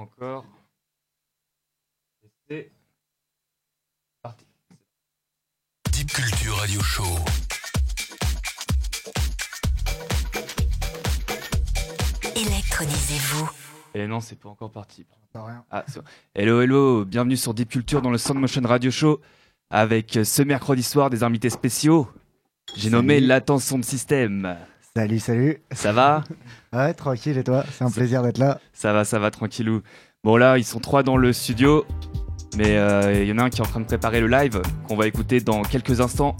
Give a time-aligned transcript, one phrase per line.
[0.00, 0.44] encore.
[2.48, 2.70] C'est
[4.22, 4.46] parti.
[5.92, 7.04] Deep Culture Radio Show.
[12.34, 13.50] Électronisez-vous.
[13.94, 15.04] Et non, c'est pas encore parti.
[15.32, 15.64] Pas rien.
[15.70, 15.84] Ah,
[16.34, 19.20] hello, hello, bienvenue sur Deep Culture dans le Sound Motion Radio Show
[19.68, 22.08] avec euh, ce mercredi soir des invités spéciaux.
[22.74, 24.56] J'ai nommé Latence Sound System.
[24.96, 25.58] Salut, salut.
[25.72, 26.24] Ça va
[26.72, 27.64] Ouais, tranquille et toi?
[27.72, 28.58] C'est un plaisir d'être là.
[28.72, 29.82] Ça va, ça va, tranquillou.
[30.24, 31.84] Bon là, ils sont trois dans le studio,
[32.56, 34.60] mais euh, il y en a un qui est en train de préparer le live
[34.88, 36.36] qu'on va écouter dans quelques instants.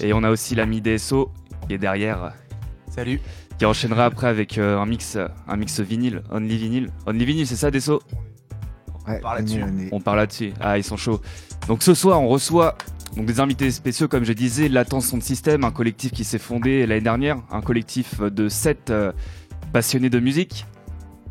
[0.00, 1.32] Et on a aussi l'ami DSO
[1.66, 2.32] qui est derrière,
[2.90, 3.20] Salut.
[3.58, 5.16] qui enchaînera après avec euh, un mix,
[5.48, 8.00] un mix vinyle, only vinyle, only vinyle, c'est ça DSO
[9.08, 9.62] Ouais, parle on est- là-dessus.
[9.64, 10.52] on est- On parle là-dessus.
[10.60, 11.20] Ah, ils sont chauds.
[11.68, 12.76] Donc ce soir, on reçoit
[13.14, 16.86] donc des invités spéciaux, comme je disais, Latence Sound System, un collectif qui s'est fondé
[16.86, 19.12] l'année dernière, un collectif de sept euh,
[19.70, 20.64] passionnés de musique.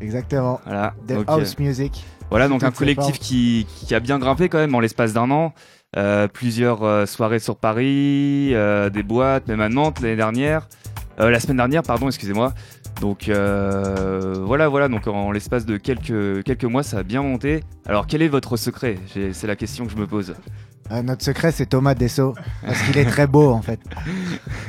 [0.00, 0.60] Exactement.
[0.64, 0.94] Voilà.
[1.08, 2.04] The Donc, euh, House Music.
[2.30, 5.54] Voilà, donc un collectif qui, qui a bien grimpé quand même en l'espace d'un an.
[5.96, 8.50] Euh, plusieurs euh, soirées sur Paris,
[8.92, 10.68] des boîtes, même à Nantes l'année dernière.
[11.18, 12.54] La semaine dernière, pardon, excusez-moi.
[13.00, 17.62] Donc euh, voilà, voilà, donc en, l'espace de quelques, quelques mois, ça a bien monté.
[17.86, 18.98] Alors quel est votre secret?
[19.32, 20.34] C'est la question que je me pose.
[20.90, 22.34] Euh, notre secret, c'est Thomas Dessau.
[22.64, 23.78] Parce qu'il est très beau, en fait.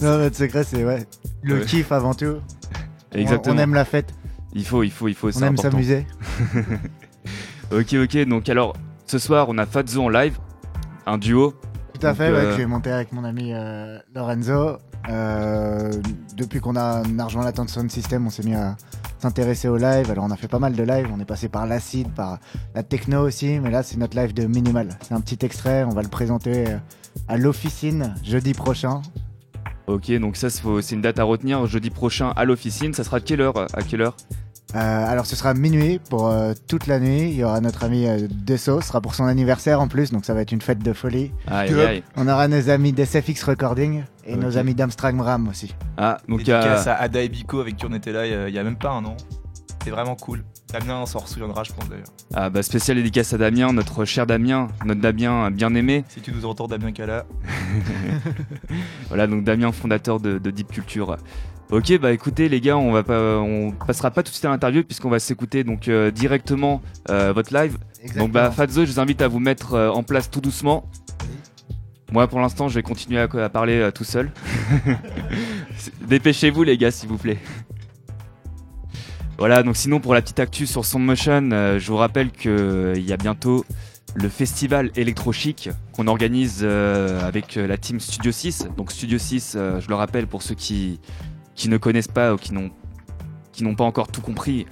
[0.00, 1.04] non, notre secret, c'est ouais,
[1.42, 1.64] le Ouais.
[1.64, 2.36] kiff avant tout.
[3.12, 3.56] Exactement.
[3.56, 4.14] On, aime la fête,
[4.54, 6.06] Il faut, il faut, il faut, on aime s'amuser.
[7.72, 10.38] Ok, ok, donc alors, ce soir, on a Fazzo en live,
[11.04, 11.52] un duo.
[11.94, 14.78] Tout à Donc, fait, ouais, euh, que j'ai monté avec mon ami euh, Lorenzo.
[15.08, 15.90] Euh,
[16.36, 18.76] depuis qu'on a, a rejoint la Sound System, on s'est mis à
[19.18, 20.10] s'intéresser au live.
[20.10, 22.38] Alors on a fait pas mal de live, on est passé par l'acide, par
[22.74, 24.88] la techno aussi, mais là c'est notre live de Minimal.
[25.02, 26.78] C'est un petit extrait, on va le présenter euh,
[27.28, 29.02] à l'officine jeudi prochain.
[29.86, 31.64] Ok, donc ça, c'est une date à retenir.
[31.66, 34.16] Jeudi prochain à l'officine, ça sera de quelle heure À quelle heure?
[34.74, 37.30] Euh, alors ce sera minuit pour euh, toute la nuit.
[37.30, 40.24] Il y aura notre ami euh, Desso, ce sera pour son anniversaire en plus, donc
[40.24, 41.30] ça va être une fête de folie.
[41.46, 42.02] Aïe, aïe.
[42.16, 45.74] On aura nos amis d'SFX Recording et nos amis d'Amstrad Ram aussi.
[45.96, 48.26] Ah, donc il y a- Dédicace à Ada et Biko avec qui on était là
[48.26, 49.16] il y a- il y a même pas un an.
[49.84, 50.42] C'est vraiment cool.
[50.72, 52.08] Damien s'en souviendra, je pense d'ailleurs.
[52.34, 56.04] Ah bah spécial dédicace à Damien, notre cher Damien, notre Damien bien aimé.
[56.08, 57.24] Si tu nous entends, Damien Cala.
[59.08, 61.16] Voilà donc Damien fondateur de, de Deep Culture.
[61.70, 64.50] Ok bah écoutez les gars, on va pas, on passera pas tout de suite à
[64.50, 67.76] l'interview puisqu'on va s'écouter donc euh, directement euh, votre live.
[68.16, 70.88] Donc bah Fazzo, je vous invite à vous mettre euh, en place tout doucement.
[72.12, 74.30] Moi pour l'instant je vais continuer à, à parler tout seul.
[76.08, 77.38] Dépêchez-vous les gars s'il vous plaît.
[79.38, 83.04] Voilà donc sinon pour la petite actu sur Soundmotion, je vous rappelle que euh, il
[83.04, 83.66] y a bientôt
[84.14, 88.68] le festival Electro Chic qu'on organise euh, avec la team Studio 6.
[88.76, 91.00] Donc Studio 6, euh, je le rappelle pour ceux qui,
[91.56, 92.70] qui ne connaissent pas ou qui n'ont
[93.52, 94.66] qui n'ont pas encore tout compris,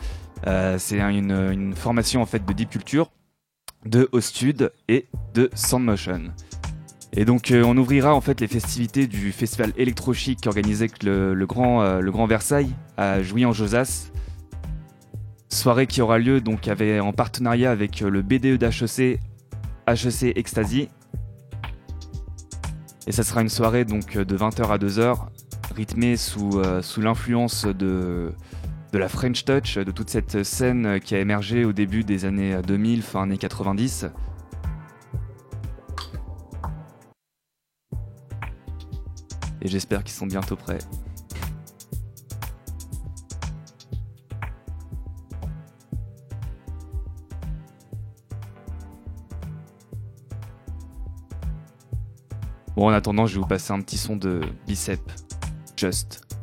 [0.47, 3.11] euh, c'est un- une, formation en fait de deep culture,
[3.87, 6.25] de Ostud et de Soundmotion.
[7.15, 11.03] Et donc euh, on ouvrira en fait les festivités du festival Electro Chic organisé avec
[11.03, 14.11] le, grand euh, le grand Versailles à Jouy en Josas.
[15.49, 19.21] Soirée qui aura lieu donc avec, en partenariat avec le BDE d'HEC
[19.87, 20.89] HEC Ecstasy.
[23.07, 25.17] Et ça sera une soirée donc de 20h à 2h,
[25.75, 28.33] rythmée sous, euh, sous l'influence de,
[28.93, 32.61] la French Touch, de toute cette scène euh, qui a émergé au début des années
[32.67, 34.07] 2000, fin années 90.
[39.63, 40.79] Et j'espère qu'ils sont bientôt prêts.
[52.77, 55.01] Bon, en attendant, je vais vous passer un petit son de Bicep.
[55.77, 56.34] Just.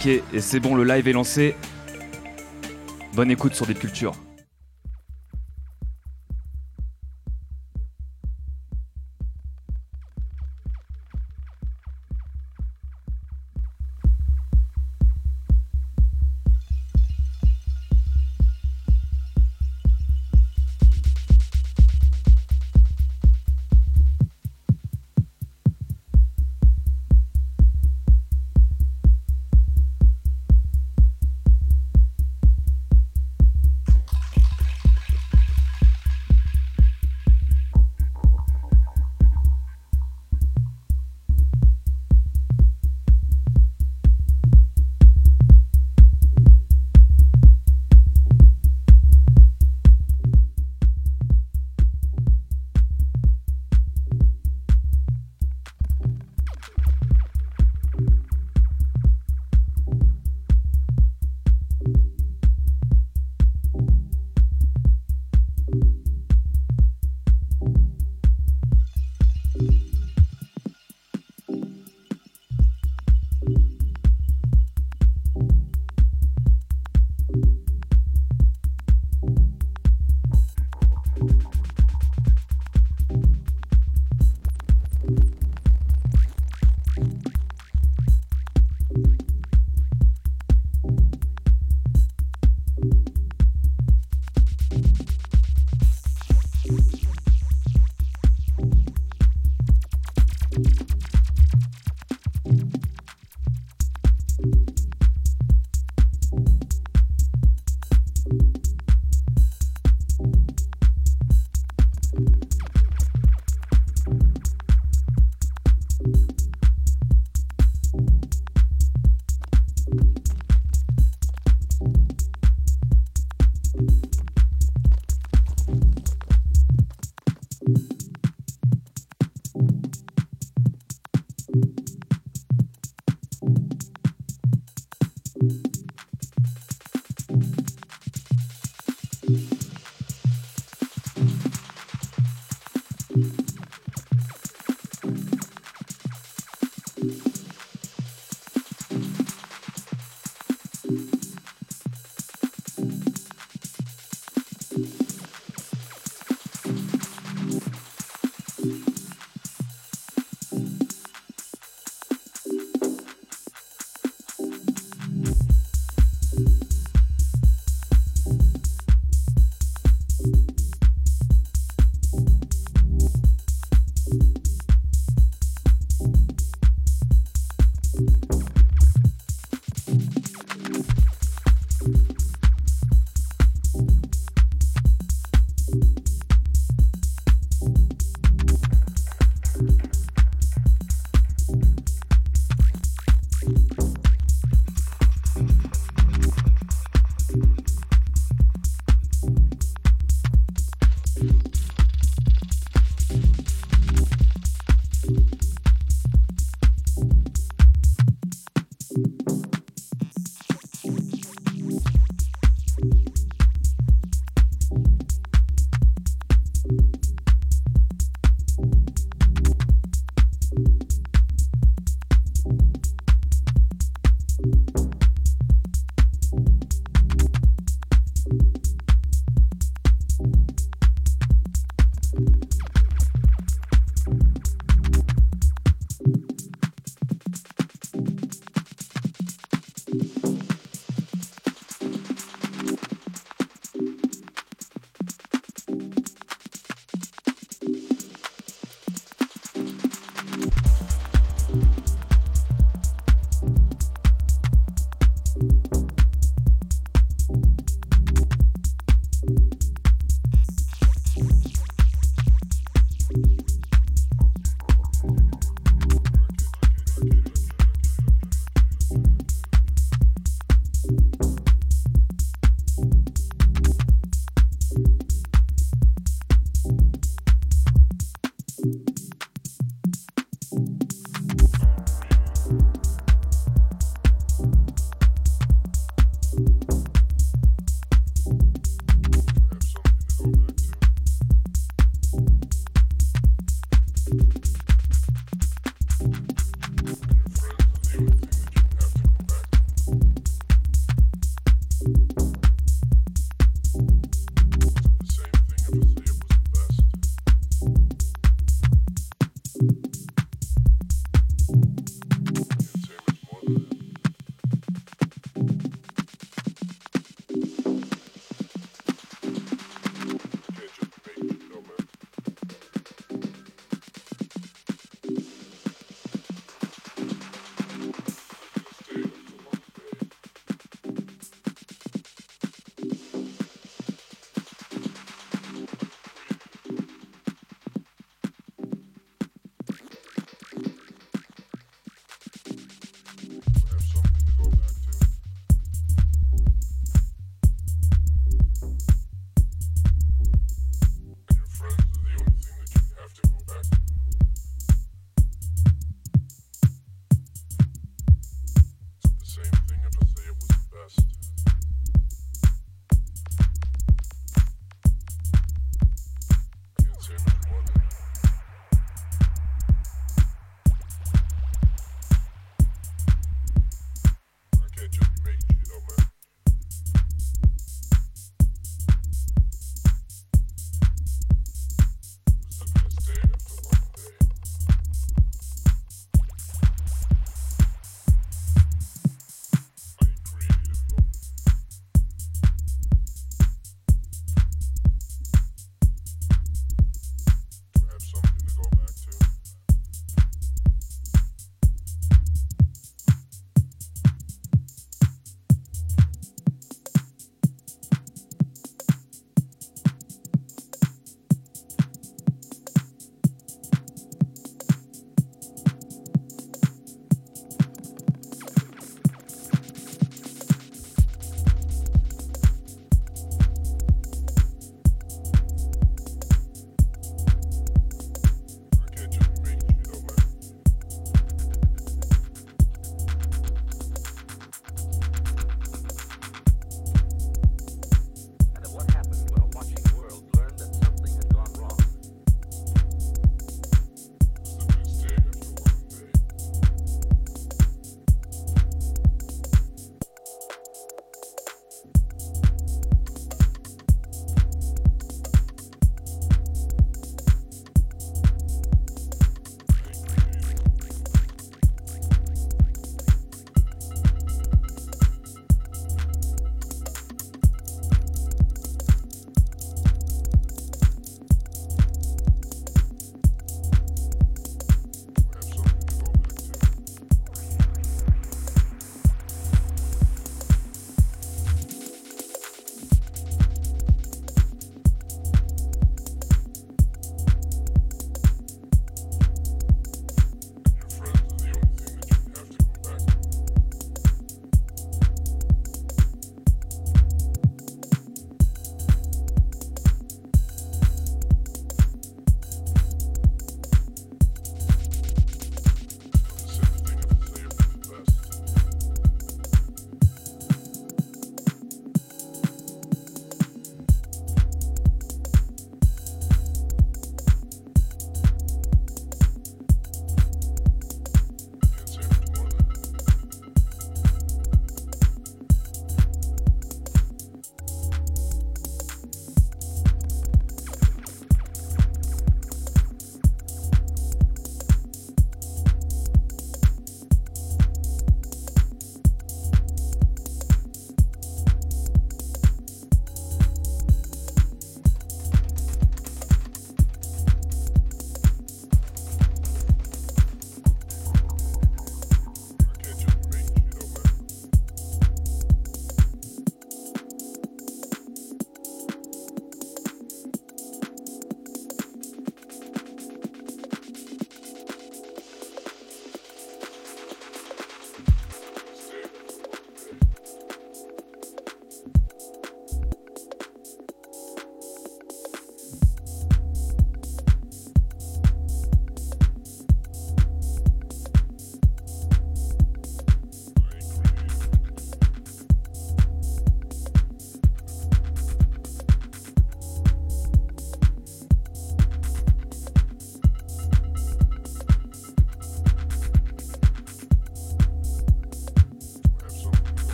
[0.00, 1.54] Ok, et c'est bon, le live est lancé.
[3.12, 4.14] Bonne écoute sur des cultures.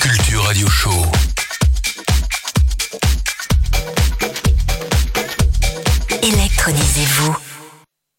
[0.00, 0.90] Culture Radio Show.
[6.22, 7.36] Électronisez-vous.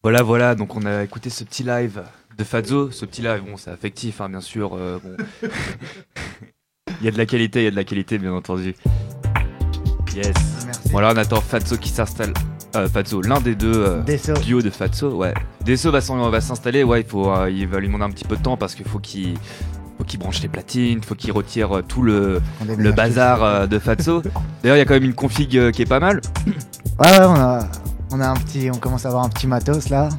[0.04, 2.04] Voilà, voilà, donc on a écouté ce petit live
[2.38, 2.92] de Fazzo.
[2.92, 4.76] Ce petit live, bon, c'est affectif, hein, bien sûr.
[4.76, 5.18] euh, bon.
[7.02, 8.76] il y a de la qualité, il y a de la qualité, bien entendu.
[10.16, 10.34] Yes.
[10.66, 10.90] Merci.
[10.92, 12.34] Voilà, on attend Fazzo qui s'installe.
[12.76, 15.34] Euh, Fazzo, l'un des deux euh, duos de Fazzo, ouais.
[15.62, 16.02] Desso va
[16.42, 18.76] s'installer, ouais, il, faut, euh, il va lui demander un petit peu de temps parce
[18.76, 19.38] qu'il faut qu'il
[20.12, 22.42] qu'il branche les platines, faut qu'il retire euh, tout le,
[22.96, 24.22] bazar euh, de Fazzo.
[24.62, 26.22] D'ailleurs, il y a quand même une config euh, qui est pas mal.
[27.00, 27.60] Ouais, ouais, on a,
[28.12, 30.10] on a un petit, on commence à avoir un petit matos là.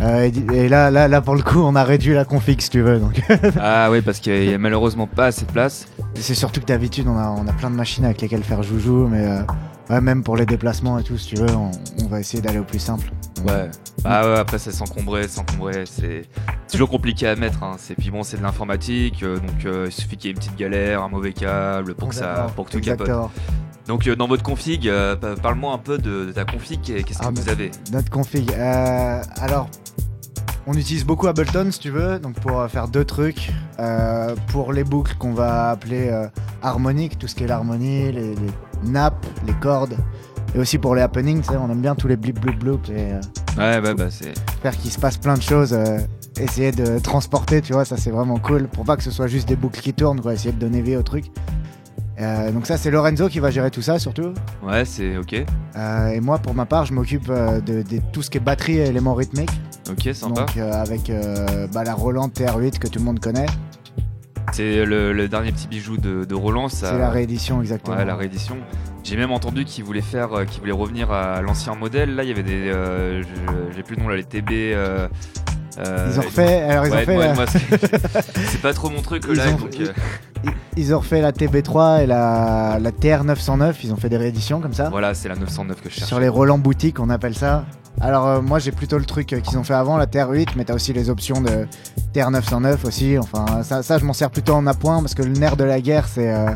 [0.00, 2.82] Euh, et, là, là, là, pour le coup, on a réduit la config si tu
[2.82, 2.98] veux.
[2.98, 3.22] Donc,
[3.60, 5.86] Ah ouais, parce qu'il y a malheureusement pas assez de place.
[6.14, 9.06] c'est surtout que d'habitude, on a, on a plein de machines avec lesquelles faire joujou,
[9.08, 9.42] mais euh,
[9.90, 11.70] ouais, même pour les déplacements et tout, si tu veux, on,
[12.04, 13.10] on va essayer d'aller au plus simple.
[13.44, 13.70] Ouais.
[14.02, 16.22] Bah ouais, après c'est s'encombrer, s'encombrer, c'est
[16.70, 17.62] toujours compliqué à mettre.
[17.62, 17.76] Hein.
[17.78, 20.38] C'est puis bon, c'est de l'informatique, euh, donc euh, il suffit qu'il y ait une
[20.38, 23.10] petite galère, un mauvais câble pour que ça, pour que tout capote.
[23.86, 26.80] Donc euh, dans votre config, pa- parle-moi un peu de, de ta config.
[26.82, 27.70] Qu'est-ce que Ah, vous bah, avez?
[27.92, 28.50] Notre config.
[28.52, 29.68] euh, alors,
[30.66, 33.50] on utilise beaucoup Ableton si tu veux, donc pour faire deux trucs.
[34.48, 36.10] Pour les boucles qu'on va appeler
[36.62, 38.50] harmoniques, tout ce qui est l'harmonie, les, les
[38.84, 39.96] nappes, les cordes.
[40.54, 43.20] Et aussi pour les happenings, on aime bien tous les blip blip blip et euh,
[43.58, 44.32] Ouais, ouais, bah c'est.
[44.62, 45.72] faire qu'il se passe plein de choses.
[45.72, 45.98] euh,
[46.40, 48.68] essayer de transporter, tu vois, ça c'est vraiment cool.
[48.68, 50.96] Pour pas que ce soit juste des boucles qui tournent, quoi, essayer de donner vie
[50.96, 51.26] au truc.
[52.20, 54.32] Euh, donc ça c'est Lorenzo qui va gérer tout ça surtout.
[54.62, 55.34] Ouais, c'est ok.
[55.76, 58.40] Euh, et moi pour ma part je m'occupe euh, de, de tout ce qui est
[58.40, 59.50] batterie et éléments rythmiques.
[59.90, 60.42] Ok, sympa.
[60.42, 61.10] Donc avec
[61.72, 63.46] bah, la Roland TR8 que tout le monde connaît.
[64.52, 66.68] C'est le, le dernier petit bijou de, de Roland.
[66.68, 66.90] Ça...
[66.92, 67.96] C'est la réédition exactement.
[67.96, 68.56] Ouais, la réédition.
[69.04, 72.14] J'ai même entendu qu'ils voulaient faire, euh, qu'ils voulaient revenir à l'ancien modèle.
[72.14, 73.22] Là, il y avait des, euh,
[73.76, 74.50] j'ai plus le nom là, les TB.
[74.50, 75.06] euh,
[75.78, 78.88] euh, Ils ont refait, alors ils ouais, ont fait, ouais, la, moi, c'est pas trop
[78.90, 79.56] mon truc Ils live.
[79.56, 79.76] ont- donc,
[80.76, 83.74] ils- ont refait la TB3 et la, la TR909.
[83.84, 84.88] Ils ont fait des rééditions comme ça.
[84.88, 86.08] voilà, c'est la 909 que je cherche.
[86.08, 87.64] Sur les Roland boutiques, on appelle ça.
[88.00, 90.92] Alors moi j'ai plutôt le truc qu'ils ont fait avant, la TR8, mais t'as aussi
[90.92, 91.68] les options de
[92.12, 93.16] TR909 aussi.
[93.18, 95.80] Enfin ça, ça je m'en sers plutôt en appoint parce que le nerf de la
[95.80, 96.50] guerre c'est euh,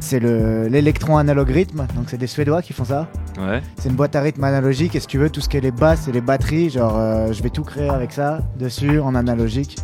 [0.00, 1.86] c'est le l'électron analogue rythme.
[1.94, 3.08] Donc c'est des Suédois qui font ça.
[3.38, 3.62] Ouais.
[3.78, 5.70] C'est une boîte à rythme analogique et si tu veux tout ce qui est les
[5.72, 9.76] basses et les batteries, genre euh, je vais tout créer avec ça dessus en analogique.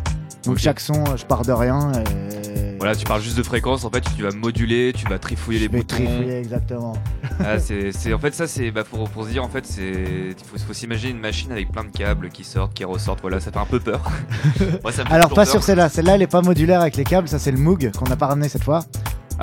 [0.45, 3.85] Donc chaque son, euh, je pars de rien et Voilà, tu parles juste de fréquence.
[3.85, 5.95] En fait, tu vas moduler, tu vas trifouiller je les vais boutons.
[5.95, 6.93] trifouiller exactement.
[7.39, 10.57] Ah, c'est, en fait, ça, c'est bah, pour, pour se dire, en fait, il faut,
[10.57, 13.21] faut s'imaginer une machine avec plein de câbles qui sortent, qui ressortent.
[13.21, 14.01] Voilà, ça fait un peu peur.
[14.83, 15.47] Moi, ça me fait Alors pas peur.
[15.47, 18.09] sur celle-là, celle-là elle est pas modulaire avec les câbles, ça c'est le Moog qu'on
[18.09, 18.83] n'a pas ramené cette fois.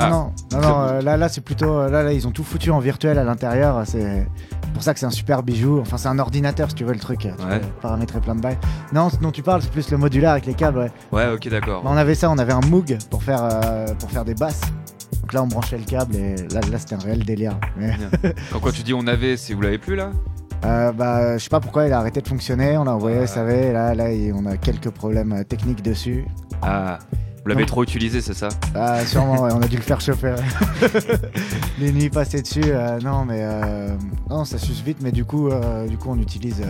[0.03, 0.11] Ah.
[0.11, 2.71] Non, non, non, euh, là, là c'est plutôt, euh, là, là ils ont tout foutu
[2.71, 4.27] en virtuel à l'intérieur, c'est
[4.73, 5.79] pour ça que c'est un super bijou.
[5.81, 7.61] Enfin c'est un ordinateur si tu veux le truc, tu Ouais.
[7.61, 8.59] peux paramétrer plein de bails.
[8.93, 10.91] Non, ce dont tu parles c'est plus le modulaire avec les câbles, ouais.
[11.13, 11.83] Ouais, ok, d'accord.
[11.83, 14.61] Bah, on avait ça, on avait un Moog pour faire, euh, pour faire des basses.
[15.21, 17.59] Donc là on branchait le câble et là, là c'était un réel délire.
[17.77, 17.95] Mais,
[18.53, 20.11] Quand, quand tu dis on avait, c'est vous l'avez plus là?
[20.65, 23.25] Euh, bah je sais pas pourquoi il a arrêté de fonctionner, on l'a envoyé Ouais.
[23.25, 26.27] au SAV, et là, là on a quelques problèmes euh, techniques dessus.
[26.63, 26.99] Ah,
[27.43, 30.35] vous l'avez trop utilisé, c'est ça Ah, sûrement, ouais, on a dû le faire chauffer.
[31.79, 33.97] Les nuits passées dessus, euh, non, mais euh,
[34.29, 36.63] non, ça suce vite, mais du coup, euh, du coup, on utilise,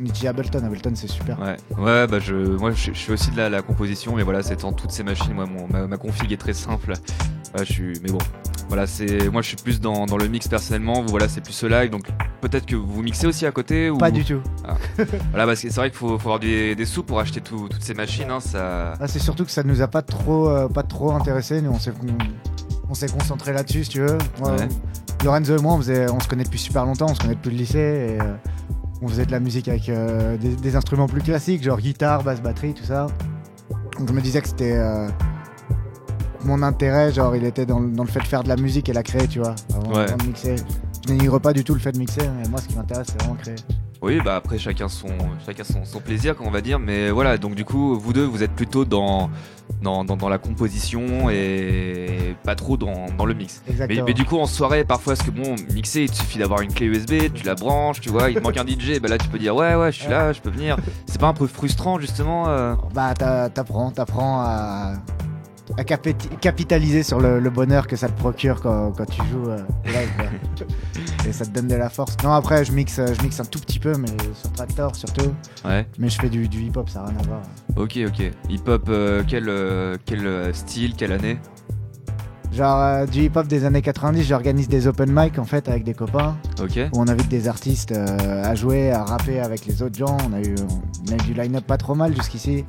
[0.00, 0.64] utilise Ableton.
[0.64, 1.38] Ableton, c'est super.
[1.40, 4.42] Ouais, ouais, bah je, moi je, je fais aussi de la, la composition, mais voilà,
[4.42, 5.32] c'est en toutes ces machines.
[5.34, 6.92] Moi, mon, ma, ma config est très simple.
[7.58, 8.18] Je suis, mais bon,
[8.68, 11.00] voilà, c'est, moi je suis plus dans, dans le mix personnellement.
[11.02, 12.06] Vous, voilà, c'est plus ce live, donc
[12.42, 14.40] peut-être que vous mixez aussi à côté ou Pas du tout.
[15.30, 17.68] Voilà, parce que c'est vrai qu'il faut, faut avoir des, des sous pour acheter tout-
[17.68, 18.30] toutes ces machines.
[18.30, 21.62] Hein, ça, Ah, c'est surtout que ça nous a pas trop, euh, pas trop intéressé.
[21.62, 21.92] Nous, on s'est,
[22.90, 24.18] on s'est concentré là-dessus, si tu veux.
[24.40, 24.68] Moi, Ouais.
[25.24, 27.50] Lorenzo et moi, on, faisait, on se connaît depuis super longtemps, on se connaît depuis
[27.50, 27.78] le lycée.
[27.78, 28.34] Et, euh,
[29.02, 32.40] on faisait de la musique avec euh, des, des instruments plus classiques, genre guitare, basse,
[32.42, 33.06] batterie, tout ça.
[33.98, 35.08] Donc je me disais que c'était euh,
[36.44, 38.88] mon intérêt, genre il était dans, le- dans le fait de faire de la musique
[38.88, 40.04] et la créer, tu vois, avant, Ouais.
[40.04, 40.56] avant de mixer.
[41.08, 43.22] Je dénigre pas du tout le fait de mixer, mais moi ce qui m'intéresse c'est
[43.22, 43.54] vraiment créer.
[44.02, 45.08] Oui, bah après chacun son,
[45.46, 46.78] chacun son, son plaisir, comme on va dire.
[46.78, 49.30] Mais voilà, donc du coup, vous deux, vous êtes plutôt dans,
[49.82, 53.62] dans, dans, dans la composition et pas trop dans, dans le mix.
[53.88, 56.72] Mais, du coup, en soirée, parfois, parce que bon, mixer, il te suffit d'avoir une
[56.72, 59.28] clé USB, tu la branches, tu vois, il te manque un DJ, bah là, tu
[59.28, 60.76] peux dire ouais, ouais, je suis là, je peux venir.
[61.06, 62.74] C'est pas un peu frustrant, justement euh?
[62.94, 64.92] Bah t'a- t'apprends, t'apprends à,
[65.76, 69.48] à capit- capitaliser sur le, le bonheur que ça te procure quand, quand tu joues
[69.50, 70.08] euh, live.
[71.28, 72.16] et ça te donne de la force.
[72.24, 75.34] Non après je mixe, je mixe un tout petit peu, mais sur Tractor surtout.
[75.64, 77.40] Ouais, Mais je fais du, du hip-hop, ça n'a rien à voir.
[77.76, 78.30] ok, ok.
[78.48, 81.38] Hip-hop, euh, quel, euh, quel style, quelle année?
[82.58, 85.94] Genre euh, du hip-hop des années 90, j'organise des open mic en fait avec des
[85.94, 89.96] copains Ok, où on invite des artistes euh, à jouer, à rapper avec les autres
[89.96, 90.16] gens.
[90.28, 90.56] On a eu,
[91.06, 92.64] on a eu du line-up pas trop mal jusqu'ici.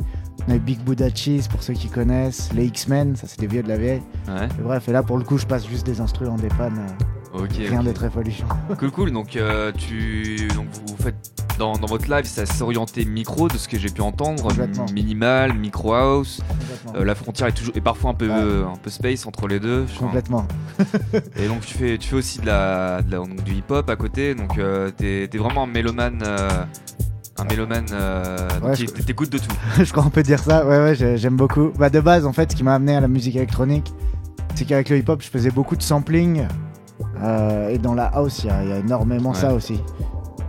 [0.48, 3.48] On a eu Big Buddha Cheese pour ceux qui connaissent, les X-Men, ça c'est des
[3.48, 4.04] vieux de la vieille.
[4.28, 4.46] Ouais.
[4.60, 7.04] Et bref, et là pour le coup, je passe juste des instrus en dépanne, euh,
[7.34, 8.46] Rien de très folichon.
[8.78, 9.12] Cool, cool.
[9.12, 11.16] Donc, euh, tu, donc vous faites
[11.60, 14.48] dans, dans votre live, c'est assez orienté micro, de ce que j'ai pu entendre,
[14.94, 16.42] minimal, micro house.
[16.96, 19.86] Euh, la frontière est toujours, et parfois un peu, un peu space entre les deux.
[20.00, 20.48] Complètement.
[21.36, 23.96] Et donc tu fais, tu fais aussi de la, de la- donc du hip-hop à
[23.96, 24.34] côté.
[24.36, 26.24] Donc euh, t'es, vraiment un mélomane,
[27.38, 27.86] un mélomane.
[27.92, 29.52] euh, Ouais, qui- je- t'écoutes de tout.
[29.84, 30.66] je crois qu'on peut dire ça.
[30.66, 31.72] Ouais, ouais, j'ai- j'aime beaucoup.
[31.78, 33.92] Bah, de base, en fait, ce qui m'a amené à la musique électronique,
[34.56, 36.48] c'est qu'avec le hip-hop, je faisais beaucoup de sampling.
[37.24, 39.36] Euh, et dans la house, il y, a- il y a énormément Ouais.
[39.36, 39.80] ça aussi.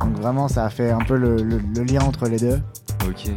[0.00, 2.60] Donc vraiment, ça a fait un peu le, le- le lien entre les deux.
[3.08, 3.30] Ok.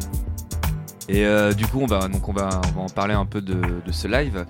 [1.09, 3.41] Et euh, du coup, on va, donc on va, on va en parler un peu
[3.41, 4.45] de, de ce live.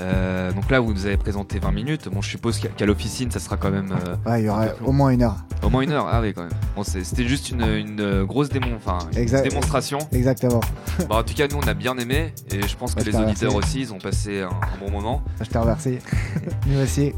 [0.00, 2.08] Euh, donc là, vous nous avez présenté 20 minutes.
[2.12, 4.90] Bon, je suppose qu'à, l'officine, ça sera quand même euh, Ouais, il y aura au
[4.90, 5.36] moins une heure.
[5.62, 6.08] au moins une heure.
[6.10, 6.50] Ah oui, quand même.
[6.74, 8.98] Bon, c'était juste une, une grosse démon, enfin,
[9.44, 9.98] démonstration.
[10.10, 10.60] Exactement.
[11.08, 12.34] Bon, en tout cas, nous, on a bien aimé.
[12.50, 13.78] Et je pense que Ouais, les te auditeurs remercie.
[13.78, 15.22] aussi, ils ont passé un- un bon moment.
[15.40, 15.98] Je te remercie.
[16.66, 17.12] Nous aussi.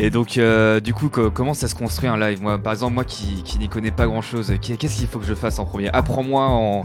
[0.00, 2.40] Et donc, euh, du coup, co- comment ça se construit un live?
[2.40, 5.34] Moi, par exemple, moi qui, qui n'y connais pas grand-chose, qu'est-ce qu'il faut que je
[5.34, 5.88] fasse en premier?
[5.92, 6.84] Apprends-moi en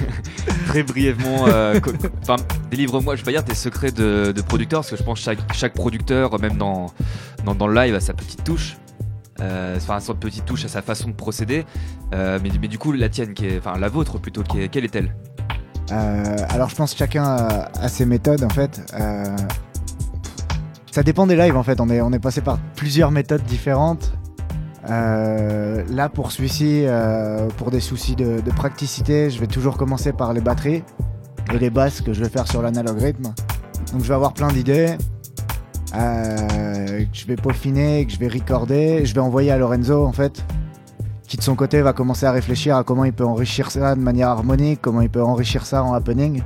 [0.66, 1.46] très brièvement.
[1.46, 1.78] euh,
[2.22, 2.36] Enfin,
[2.70, 3.14] délivre-moi.
[3.14, 5.38] Je vais pas dire tes secrets de, de producteur, parce que je pense que chaque,
[5.54, 6.86] chaque producteur, même dans,
[7.44, 8.76] dans, dans le live, a sa petite touche.
[9.40, 11.64] Euh, Enfin, sa petite touche à sa façon de procéder.
[12.14, 14.68] Euh, mais, mais du coup, la tienne, qui est, enfin la vôtre plutôt, qui est-
[14.68, 15.14] quelle est-elle?
[15.92, 18.80] Euh, alors je pense que chacun a, a ses méthodes en fait.
[20.90, 21.80] Ça dépend des lives en fait.
[21.80, 24.12] On est, on est passé par plusieurs méthodes différentes.
[24.88, 30.12] Euh, là pour celui-ci, euh, pour des soucis de, de praticité, je vais toujours commencer
[30.12, 30.82] par les batteries
[31.52, 33.32] et les basses que je vais faire sur l'analog rythme.
[33.92, 34.96] Donc je vais avoir plein d'idées
[35.94, 40.12] euh, que je vais peaufiner, que je vais recorder, je vais envoyer à Lorenzo en
[40.12, 40.44] fait
[41.30, 44.00] qui de son côté va commencer à réfléchir à comment il peut enrichir ça de
[44.00, 46.42] manière harmonique, comment il peut enrichir ça en happening.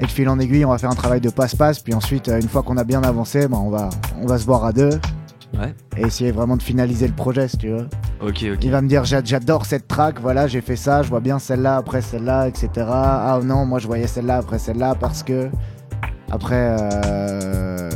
[0.00, 2.40] Et de fil en aiguille, on va faire un travail de passe-passe, puis ensuite, euh,
[2.40, 3.88] une fois qu'on a bien avancé, ben, on, va,
[4.20, 4.90] on va se voir à deux.
[5.56, 5.72] Ouais.
[5.96, 7.86] Et essayer vraiment de finaliser le projet, si tu veux.
[8.20, 8.58] Ok, ok.
[8.64, 11.38] Il va me dire, J'a- j'adore cette track, voilà, j'ai fait ça, je vois bien
[11.38, 12.68] celle-là après celle-là, etc.
[12.88, 15.48] Ah non, moi je voyais celle-là après celle-là, parce que...
[16.32, 17.90] Après, euh,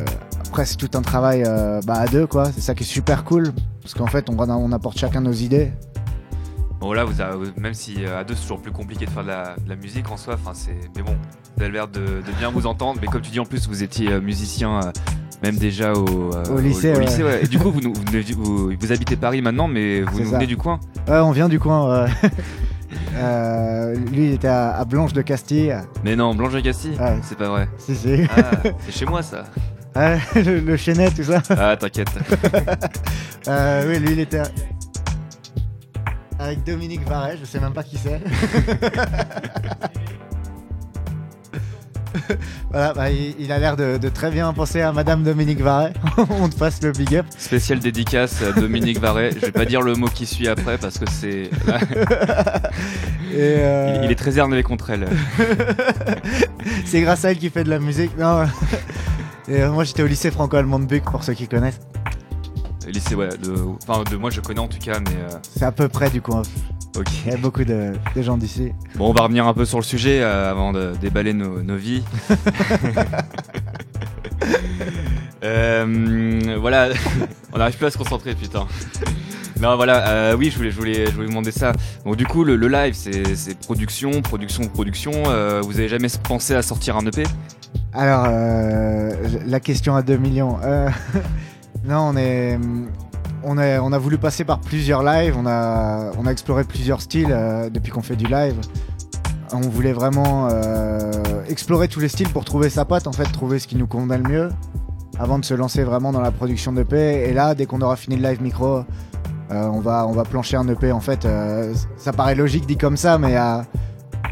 [0.46, 2.52] après c'est tout un travail euh, bah, à deux, quoi.
[2.54, 3.50] C'est ça qui est super cool,
[3.82, 5.72] parce qu'en fait, on, on apporte chacun nos idées.
[6.80, 9.24] Bon là, vous avez- même si euh, à deux c'est toujours plus compliqué de faire
[9.24, 11.16] de la, de la musique en soi, enfin c'est, mais bon,
[11.56, 12.98] vous avez l'air de, de bien vous entendre.
[13.00, 14.92] Mais comme tu dis en plus, vous étiez euh, musicien euh,
[15.42, 17.22] même déjà au, euh, Au lycée, ouais.
[17.22, 17.40] ouais.
[17.44, 17.80] Et du coup, vous,
[18.80, 20.78] vous, habitez Paris maintenant, mais vous nous venez du coin.
[21.08, 22.04] Ouais, on vient du coin.
[22.04, 22.10] ouais.
[23.16, 25.76] Euh, lui, il était à, à Blanche de Castille.
[26.04, 27.18] Mais non, Blanche de Castille, Ouais.
[27.22, 27.68] c'est pas vrai.
[27.76, 28.22] Si, si.
[28.36, 28.50] Ah,
[28.86, 29.44] c'est chez moi ça.
[30.36, 31.42] Le, le Chenet, tout ça.
[31.50, 32.08] Ah t'inquiète.
[33.48, 34.48] Euh, oui, lui, il était à-
[36.38, 38.20] avec Dominique Varret, je sais même pas qui c'est.
[42.70, 45.92] voilà, bah, il, il a l'air de, de très bien penser à Madame Dominique Varret.
[46.30, 47.26] on te passe le big up.
[47.36, 49.30] Spécial dédicace à Dominique Varret.
[49.34, 51.50] Je vais pas dire le mot qui suit après parce que c'est.
[53.40, 55.06] Euh, il, il est très énervé contre elle.
[56.86, 58.16] C'est grâce à elle qu'il fait de la musique.
[58.18, 58.44] Non.
[59.48, 61.78] Et euh, moi, j'étais au lycée franco-allemand de Buc, pour ceux qui connaissent.
[62.90, 63.28] Lycée, ouais.
[63.28, 63.54] De,
[63.86, 66.20] enfin, de moi je connais en tout cas, mais euh, C'est à peu près du
[66.20, 66.42] coin.
[66.96, 67.06] ok.
[67.26, 68.72] Il y a beaucoup de, de gens d'ici.
[68.96, 71.76] Bon, on va revenir un peu sur le sujet euh, avant de déballer nos, nos
[71.76, 72.02] vies.
[75.44, 76.88] Euh, voilà,
[77.52, 78.66] on n'arrive plus à se concentrer, putain.
[79.60, 81.72] Non, voilà, euh, oui, je voulais, je voulais, je voulais vous demander ça.
[82.04, 85.12] Donc, du coup, le, le live, c'est production, production, production.
[85.26, 87.22] Euh, vous avez jamais pensé à sortir un EP
[87.92, 89.12] Alors, euh,
[89.46, 90.58] la question à 2 millions.
[91.84, 92.12] Non,
[93.44, 93.56] on
[93.92, 95.36] a voulu passer par plusieurs lives.
[95.38, 98.56] On a, exploré plusieurs styles euh, depuis qu'on fait du live.
[99.52, 101.10] On voulait vraiment euh,
[101.48, 104.18] explorer tous les styles pour trouver sa patte, en fait, trouver ce qui nous convenait
[104.18, 104.48] le mieux
[105.18, 106.94] avant de se lancer vraiment dans la production d'EP.
[106.94, 108.84] Et là, dès qu'on aura fini le live micro, euh,
[109.50, 110.92] on, va, plancher un EP.
[110.92, 111.26] En fait,
[111.96, 113.36] ça paraît logique dit comme ça, mais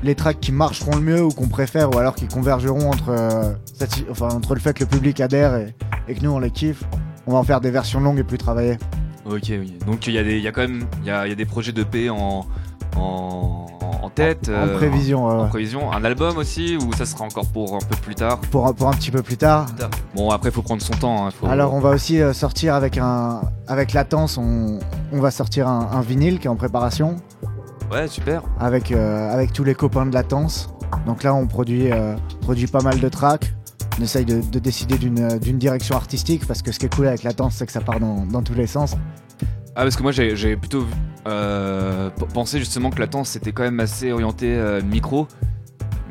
[0.03, 3.55] les tracks qui marcheront le mieux ou qu'on préfère, ou alors qui convergeront entre
[4.55, 5.75] le fait que le public adhère et,
[6.09, 6.85] et que nous on les kiffe,
[7.27, 8.79] on va en faire des versions longues et plus travaillées.
[9.25, 9.79] Ok, oui.
[9.87, 11.33] Donc, il y, a des- il y a quand même il y a, il y
[11.33, 12.47] a des projets d'EP en,
[12.97, 13.67] en,
[14.03, 14.49] en tête.
[14.49, 17.79] en euh, prévision, ouais, En prévision, un album aussi ou ça sera encore pour un
[17.81, 18.39] peu plus tard?
[18.51, 19.67] Pour, pour un petit peu plus tard.
[20.15, 21.27] Bon après faut prendre son temps.
[21.27, 24.79] hein, faut- Alors on va aussi euh, sortir avec un avec Latence, on,
[25.13, 27.17] on va sortir un, un vinyle qui est en préparation
[27.93, 28.43] Ouais super.
[28.59, 30.71] avec, euh, avec tous les copains de Latence.
[31.05, 33.53] Donc là on produit, euh, produit pas mal de tracks.
[33.99, 37.07] On essaye de, de décider d'une d'une direction artistique parce que ce qui est cool
[37.09, 38.95] avec Latence c'est que ça part dans, dans tous les sens.
[39.75, 40.87] Ah parce que moi j'ai plutôt
[41.27, 45.27] euh, pensé justement que Latence c'était quand même assez orienté euh, micro.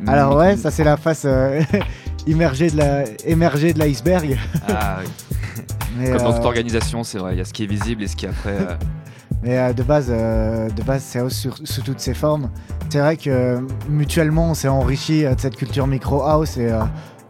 [0.08, 1.62] Alors ouais, ça c'est la face euh,
[2.28, 4.38] immergée de la, émergée de l'iceberg.
[4.68, 5.10] Ah, oui.
[5.98, 7.36] Mais, Comme dans euh, toute organisation, c'est vrai.
[7.36, 8.52] Il y a ce qui est visible et ce qui est après.
[8.52, 8.76] euh,
[9.44, 12.50] Mais euh, de base, euh, de base, c'est house sur- sous toutes ses formes.
[12.90, 16.70] C'est vrai que euh, mutuellement, on s'est enrichi euh, de cette culture micro house et
[16.72, 16.82] euh,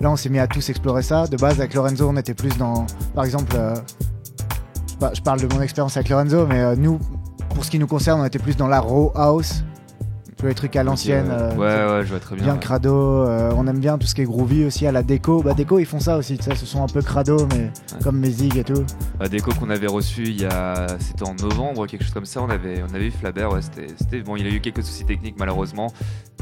[0.01, 1.27] là, on s'est mis à tous explorer ça.
[1.27, 3.75] De base, avec Lorenzo, on était plus dans, par exemple, euh,
[4.89, 6.99] je par- je parle de mon expérience avec Lorenzo, mais euh, nous,
[7.53, 9.63] pour ce qui nous concerne, on était plus dans la raw house,
[10.47, 11.27] les trucs à l'ancienne.
[11.29, 12.45] euh, euh, ouais, ouais, je vois très bien.
[12.45, 12.59] Bien ouais.
[12.59, 15.41] crado, euh, on aime bien tout ce qui est groovy aussi à la déco.
[15.43, 17.71] Bah déco ils font ça aussi, tu sais, ce sont un peu crado mais
[18.03, 18.83] comme mes zigs et tout.
[19.19, 22.41] Bah, déco qu'on avait reçu il y a c'était en novembre quelque chose comme ça
[22.41, 25.35] on avait on avait eu Flaber ouais c'était bon il a eu quelques soucis techniques
[25.39, 25.87] malheureusement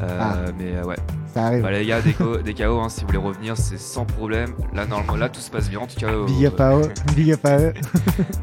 [0.02, 0.36] Euh, Ah.
[0.58, 0.96] mais ouais
[1.34, 1.62] Ça arrive.
[1.62, 4.86] bah, les gars déco des KO hein, si vous voulez revenir c'est sans problème là
[4.88, 7.46] normalement là tout se passe bien en tout cas Big up à eux, big up
[7.46, 7.74] à eux.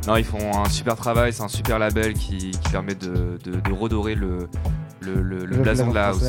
[0.07, 3.61] non ils font un super travail c'est un super label qui, qui permet de, de-
[3.61, 4.49] de redorer le
[5.15, 6.25] le, le- le Le blason de la house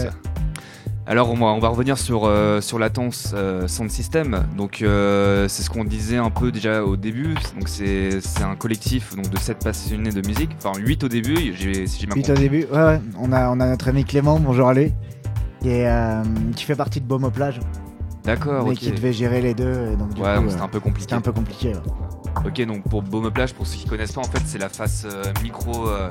[1.07, 4.43] alors on va, on va revenir sur, euh, sur euh, Sound System.
[4.55, 7.34] Donc euh, c'est ce qu'on disait un peu déjà au début.
[7.57, 10.51] Donc c'est un collectif donc, de 7 passionnés de musique.
[10.63, 12.32] Enfin 8 au début, si j'ai bien Vite compris.
[12.32, 13.01] au début, ouais, ouais.
[13.19, 14.93] On, a, on a notre ami Clément, bonjour à lui,
[15.61, 16.23] qui, est, euh,
[16.55, 17.59] qui fait partie de Baume Plage,
[18.23, 18.77] D'accord, mais ok.
[18.77, 19.89] qui devait gérer les deux.
[19.93, 21.01] Et donc, du Ouais, euh, c'était un peu compliqué.
[21.01, 21.69] c'était un peu compliqué.
[21.69, 22.45] ouais.
[22.45, 25.05] Ok, donc pour Baume Plage, pour ceux qui connaissent pas, en fait c'est la face
[25.11, 26.07] euh, micro, euh,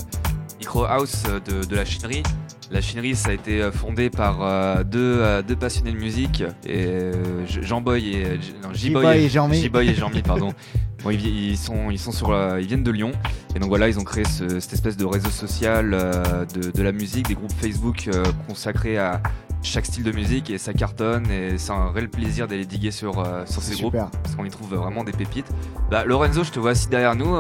[0.59, 2.25] micro house euh, de, de la chinerie.
[2.71, 6.43] La chinerie, ça a été euh, fondé par euh, deux, euh, deux passionnés de musique,
[6.65, 8.39] et, euh, J- Jean-Boy et
[8.73, 9.61] J-Boy et Jean-Mi.
[9.61, 10.53] J-Boy et Jean-Mi, pardon.
[11.03, 13.13] Bon, ils, sont, ils sont sur, euh, ils viennent de Lyon,
[13.57, 16.83] et donc voilà, ils ont créé ce- cette espèce de réseau social euh, de, de
[16.83, 19.23] la musique, des groupes Facebook euh, consacrés à
[19.63, 23.15] chaque style de musique, et ça cartonne, et c'est un réel plaisir d'aller diguer sur,
[23.47, 25.51] sur ces groupes parce qu'on y trouve vraiment des pépites.
[25.91, 27.35] Bah Lorenzo, je te vois assis derrière nous,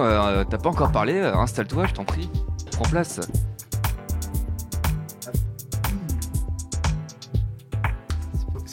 [0.49, 2.31] t'as pas encore parlé, installe-toi, je t'en prie,
[2.73, 3.21] prends place.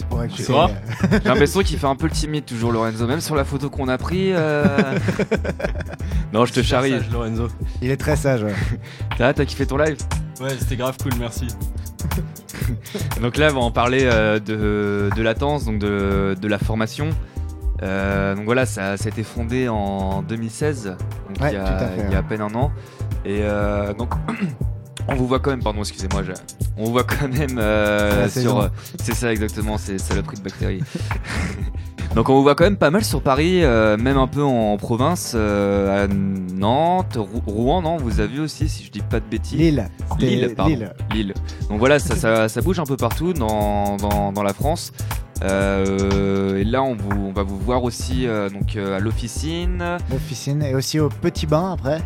[0.09, 0.27] Va
[1.11, 3.87] J'ai l'impression qu'il fait un peu le timide toujours Lorenzo, même sur la photo qu'on
[3.87, 4.31] a pris.
[4.33, 4.63] euh,
[6.33, 6.91] non, je te charrie.
[6.91, 7.47] Sage, Lorenzo.
[7.81, 8.43] Il est très sage.
[8.43, 8.53] ouais.
[9.17, 9.97] T'as t'as kiffé ton live
[10.41, 11.47] Ouais, c'était grave cool, merci.
[13.21, 17.09] Donc là, on va en parler euh, de, de latence, donc de, de la formation.
[17.83, 21.63] Euh, donc voilà, ça, ça a été fondé en 2016, donc Ouais, il, y a,
[21.63, 22.71] tout à fait, il y a à peine un an.
[23.25, 24.13] Et euh, donc,
[25.07, 26.31] on vous voit quand même, pardon, excusez-moi, je-
[26.77, 28.59] on vous voit quand même euh, la sur.
[28.59, 28.67] euh,
[29.01, 30.83] C'est ça exactement, c'est saloperie de bactéries.
[32.15, 34.77] donc on vous voit quand même pas mal sur Paris, euh, même un peu en,
[34.77, 39.19] province, euh, à Nantes, Rou- Rouen, non Vous avez vu aussi, si je dis pas
[39.19, 39.59] de bêtises.
[39.59, 39.87] Lille.
[40.19, 40.71] Lille, pardon.
[40.73, 40.93] Lille.
[41.13, 41.33] Lille.
[41.69, 44.91] Donc voilà, ça, ça, ça bouge un peu partout dans, dans, dans la France.
[45.43, 50.73] Euh, et là, on, vous, on va vous voir aussi donc, à l'officine L'officine et
[50.73, 52.01] aussi au Petit Bain après,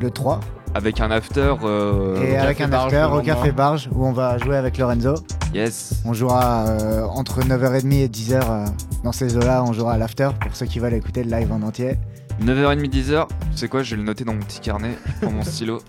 [0.00, 0.40] le 3.
[0.78, 1.54] Avec un after.
[1.62, 3.20] euh, et avec un after au.
[3.20, 5.14] Café Barge où on va jouer avec Lorenzo.
[5.52, 6.00] yes.
[6.04, 8.64] On jouera euh, entre 9h30 et 10h euh,
[9.04, 9.62] dans ces eaux-là.
[9.66, 11.96] On jouera à l'after pour ceux qui veulent écouter le live en entier.
[12.42, 13.26] 9h30, 10h.
[13.52, 14.96] Tu sais quoi, je vais le noter dans mon petit carnet.
[15.20, 15.80] Prends mon stylo.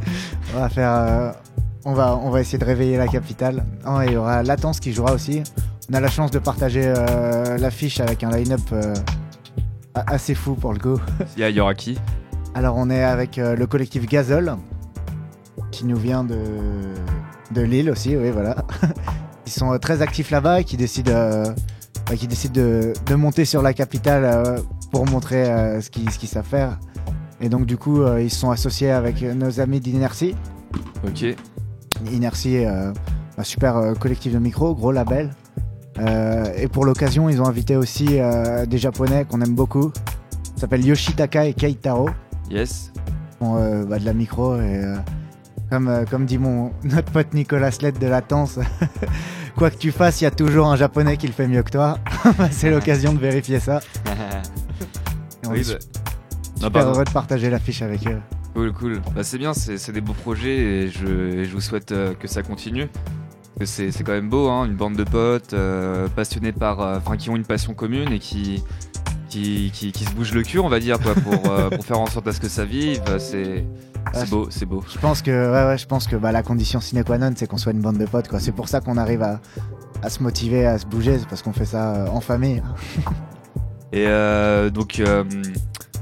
[0.54, 0.90] On va faire.
[0.92, 1.32] euh,
[1.86, 3.64] on, va, on va essayer de réveiller la capitale.
[3.86, 5.42] Oh, et il y aura Latence qui jouera aussi.
[5.90, 6.92] On a la chance de partager
[7.58, 8.60] l'affiche avec un line-up
[9.94, 10.98] assez fou pour le coup.
[11.36, 11.98] Il y, a- il y aura qui?
[12.54, 14.56] Alors on est avec euh, le collectif Gazole
[15.72, 16.38] qui nous vient de,
[17.50, 18.56] de Lille aussi, oui voilà.
[19.46, 21.44] Ils sont euh, très actifs là-bas et qui décident, euh,
[22.06, 24.60] bah, qui décident de, de monter sur la capitale
[24.92, 25.44] pour montrer
[25.82, 26.78] ce qu'ils savent faire.
[27.40, 30.36] Et donc du coup ils sont associés avec nos amis d'Inertie.
[31.04, 31.24] Ok.
[32.12, 35.30] Inertie est un super collectif de micro, gros label.
[36.56, 38.20] Et pour l'occasion, ils ont invité aussi
[38.68, 39.90] des japonais qu'on aime beaucoup.
[40.54, 42.10] Ça s'appelle Yoshitaka et Keitaro.
[42.50, 42.92] Yes.
[43.38, 44.96] Font euh, bah, de la micro et euh,
[45.70, 48.58] comme, euh, comme dit mon notre pote Nicolas Sled de Latence,
[49.56, 51.70] quoi que tu fasses, il y a toujours un japonais qui le fait mieux que
[51.70, 51.98] toi.
[52.50, 53.80] C'est l'occasion de vérifier ça.
[55.42, 55.78] Et on oui, est bah.
[55.80, 56.90] super Non, pardon.
[56.90, 58.20] heureux de partager l'affiche avec eux.
[58.54, 59.00] Cool, cool.
[59.16, 61.06] Bah, c'est bien, c'est des beaux projets et je,
[61.40, 62.86] et je vous souhaite euh, que ça continue.
[63.64, 66.80] C'est quand même beau, hein, une bande de potes euh, passionnés par.
[66.80, 68.62] euh, Enfin, qui ont une passion commune et qui,
[69.34, 71.98] qui, qui, qui se bougent le cul, on va dire, quoi, pour, euh, pour faire
[71.98, 73.02] en sorte à ce que ça vive.
[73.18, 73.66] C'est
[74.06, 74.84] Ah, c'est beau, c'est beau.
[74.88, 77.48] Je pense que, ouais, ouais, je pense que bah, la condition sine qua non, c'est
[77.48, 78.28] qu'on soit une bande de potes.
[78.28, 78.38] quoi.
[78.38, 79.40] C'est pour ça qu'on arrive à,
[80.02, 82.62] à se motiver, à se bouger, c'est parce qu'on fait ça euh, en famille.
[83.92, 85.24] Et euh, donc, euh,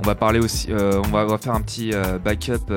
[0.01, 1.93] on va parler aussi, euh, on, va, on va faire un petit
[2.24, 2.70] backup,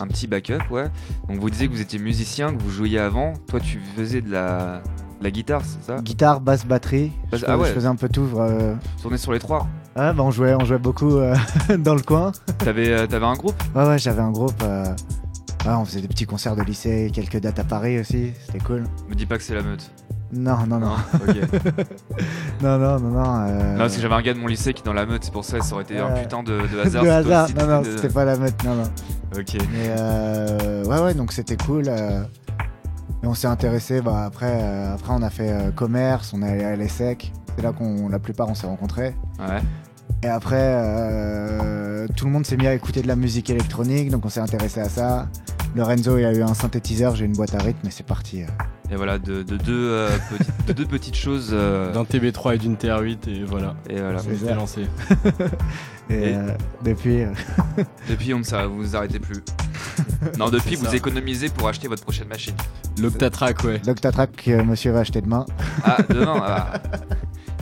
[0.00, 0.84] un petit backup, ouais.
[1.28, 3.32] Donc, vous disiez que vous étiez musicien, que vous jouiez avant.
[3.48, 4.82] Toi, tu faisais de la,
[5.20, 7.12] la guitare, c'est ça Guitare, basse, batterie.
[7.30, 7.68] Basse- je, ah ouais.
[7.68, 8.28] je faisais un peu tout.
[8.36, 9.66] euh, Tourner sur les trois.
[9.96, 11.34] Ouais, bah, on, jouait, on jouait beaucoup euh,
[11.78, 12.32] dans le coin.
[12.58, 13.60] T'avais, euh, t'avais un groupe?
[13.74, 14.62] Ouais, ouais, j'avais un groupe.
[14.62, 14.84] euh,
[15.64, 18.32] ouais, on faisait des petits concerts de lycée, quelques dates à Paris aussi.
[18.46, 18.84] C'était cool.
[19.08, 19.90] Me dis pas que c'est la meute.
[20.30, 20.90] Non, non, non.
[20.90, 20.96] Non.
[22.62, 23.46] Non, non, non, non.
[23.46, 25.22] euh, Non, parce que j'avais un gars de mon lycée qui est dans la meute,
[25.24, 27.02] c'est pour ça, ça aurait été un putain de, de hasard.
[27.04, 27.48] de hasard.
[27.58, 28.62] Non, non, de- c'était pas la meute.
[28.64, 28.82] Non, non.
[29.36, 29.54] Ok.
[29.72, 31.84] Mais euh, ouais, ouais, donc c'était cool.
[33.22, 34.00] Et on s'est intéressé.
[34.00, 37.32] Bah, après, euh, après, on a fait euh, commerce, on est allé à l'ESSEC.
[37.56, 39.14] C'est là qu'on, la plupart, on s'est rencontrés.
[39.40, 39.60] Ouais.
[40.22, 44.24] Et après, euh, tout le monde s'est mis à écouter de la musique électronique, donc
[44.24, 45.28] on s'est intéressé à ça.
[45.76, 48.42] Lorenzo, il a eu un synthétiseur, j'ai une boîte à rythme, et c'est parti.
[48.90, 51.50] Et voilà, de, de deux, euh, petites, de deux petites choses.
[51.52, 53.74] euh, D'un TB3 et d'une TR8 et voilà.
[53.90, 54.18] et voilà.
[54.20, 54.54] Ça.
[54.54, 54.86] lancé.
[56.10, 56.52] Et, Et- euh,
[56.82, 57.24] depuis,
[58.08, 59.42] Depuis, on ne vous arrêtez plus.
[60.38, 62.54] Non, depuis, vous économisez pour acheter votre prochaine machine.
[63.00, 63.80] L'Octatrack, ouais.
[63.86, 65.46] l'Octatrack que monsieur va acheter demain.
[65.84, 66.72] Ah, demain ah.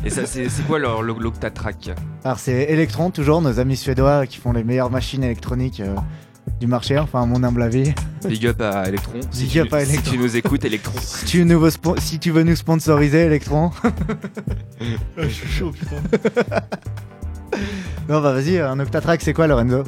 [0.05, 1.91] Et ça, c'est c'est quoi leur- l'o- l'Octatrack
[2.25, 5.97] Alors c'est Electron, toujours nos amis suédois qui font les meilleures machines électroniques euh,
[6.61, 7.93] du marché, enfin à mon humble avis.
[8.29, 9.19] Big up à Electron.
[9.33, 10.13] Si Big tu- up à Si Electron.
[10.13, 10.93] tu nous écoutes, Electron.
[11.01, 13.71] Si tu, nous veux spo- si tu veux nous sponsoriser, Electron.
[15.19, 15.97] Je suis chaud, putain.
[18.09, 19.83] Non bah vas-y, un Octatrack c'est quoi Lorenzo?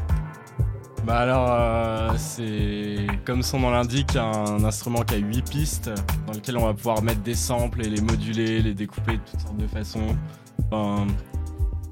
[1.09, 5.91] Bah alors, euh, c'est comme son nom l'indique, un instrument qui a 8 pistes
[6.27, 9.41] dans lequel on va pouvoir mettre des samples et les moduler, les découper de toutes
[9.41, 10.15] sortes de façons.
[10.71, 11.07] Enfin,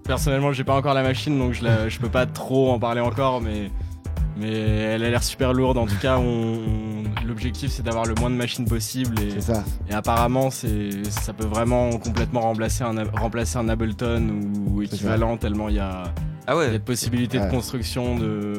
[0.05, 3.01] personnellement, j'ai pas encore la machine donc je, la- je peux pas trop en parler
[3.01, 3.71] encore, mais,
[4.37, 5.79] mais elle a l'air super lourde.
[5.79, 9.65] En tout cas, on, on- l'objectif c'est d'avoir le moins de machines possible et, ça.
[9.89, 14.29] et apparemment c'est, ça peut vraiment complètement remplacer un, remplacer un Ableton
[14.69, 16.05] ou équivalent tellement il y a,
[16.49, 16.73] Ah il y a ouais.
[16.75, 17.47] de possibilités Ouais.
[17.47, 18.55] de construction, de,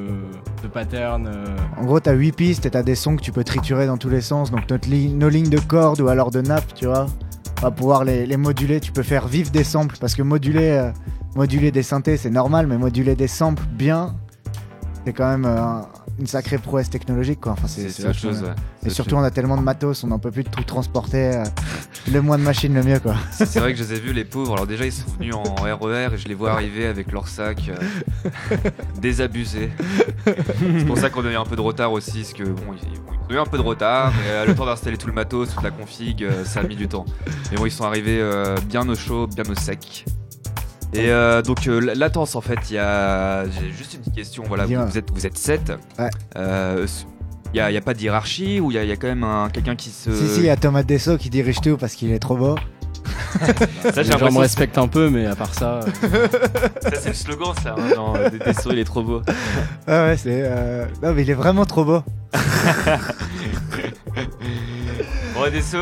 [0.62, 1.28] de patterns.
[1.28, 1.46] euh,
[1.78, 4.10] En gros t'as 8 pistes et t'as des sons que tu peux triturer dans tous
[4.10, 4.52] les sens.
[4.52, 7.06] Donc notre li- nos lignes de cordes ou alors de nappe, tu vois,
[7.60, 8.80] on va pouvoir les, les moduler.
[8.82, 10.92] Tu peux faire vivre des samples parce que moduler, euh,
[11.36, 14.16] moduler des synthés c'est normal, mais moduler des samples bien,
[15.06, 15.88] c'est quand même euh, un-
[16.20, 17.52] une sacrée prouesse technologique quoi.
[17.54, 18.42] Enfin, C'est autre chose.
[18.42, 18.50] ouais.
[18.86, 21.36] Et surtout, on a tellement de matos, on n'en peut plus de tout transporter.
[21.36, 21.44] euh,
[22.12, 23.16] le moins de machines, le mieux, quoi.
[23.32, 24.54] C'est vrai que je les ai vus, les pauvres.
[24.54, 27.70] Alors, déjà, ils sont venus en RER et je les vois arriver avec leur sac
[27.70, 28.56] euh,
[29.02, 29.70] désabusé.
[30.26, 32.22] C'est pour ça qu'on a eu un peu de retard aussi.
[32.22, 32.98] Parce que, bon, ils
[33.30, 34.14] ils ont eu un peu de retard.
[34.26, 36.88] Et, euh, le temps d'installer tout le matos, toute la config, ça a mis du
[36.88, 37.06] temps.
[37.52, 40.06] Mais bon, ils sont arrivés euh, bien au chaud, bien au sec.
[40.98, 44.16] Et euh, donc euh, la- latence en fait, il y a j'ai juste une petite
[44.16, 44.44] question.
[44.48, 45.72] Voilà, vous, êtes vous êtes 7.
[46.00, 46.10] Ouais.
[47.54, 48.92] il y, a, il y a pas de hiérarchie ou il y a, il y
[48.92, 50.12] a quand même un, quelqu'un qui se.
[50.14, 52.56] Si, si, il y a Thomas Dessau qui dirige tout parce qu'il est trop beau.
[53.94, 56.28] Ça, les gens me respectent un peu, mais à part ça, euh,
[56.82, 57.76] Ça, c'est le slogan, ça.
[57.78, 59.22] Hein, dans des, des souris, il est trop beau.
[59.88, 60.42] Ah ouais, c'est.
[60.44, 62.02] euh, Non, mais il est vraiment trop beau.
[65.36, 65.78] Bon, Desso,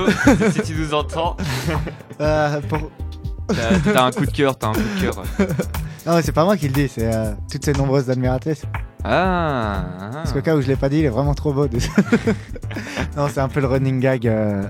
[0.52, 1.38] si tu nous entends,
[2.20, 2.92] Euh, pour-
[3.48, 5.24] t'as un coup de cœur, t'as un coup de cœur.
[6.08, 8.62] Non, mais c'est pas moi qui le dis, c'est euh, toutes ces nombreuses admiratrices.
[9.04, 10.10] Ah, ah.
[10.14, 11.66] Parce qu'au cas où je l'ai pas dit, il est vraiment trop beau.
[13.18, 14.28] Non, c'est un peu le running gag.
[14.28, 14.64] euh.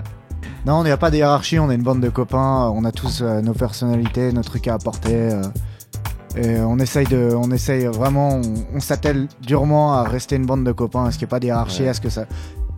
[0.64, 2.90] Non, il n'y a pas de hiérarchie, on est une bande de copains, on a
[2.90, 5.30] tous euh, nos personnalités, nos trucs à apporter.
[6.36, 10.64] Et on essaye de, on essaye vraiment, on, on s'attelle durement à rester une bande
[10.64, 11.88] de copains, à ce qu'il n'y ait pas de hiérarchie, Ouais.
[11.90, 12.24] à ce que ça.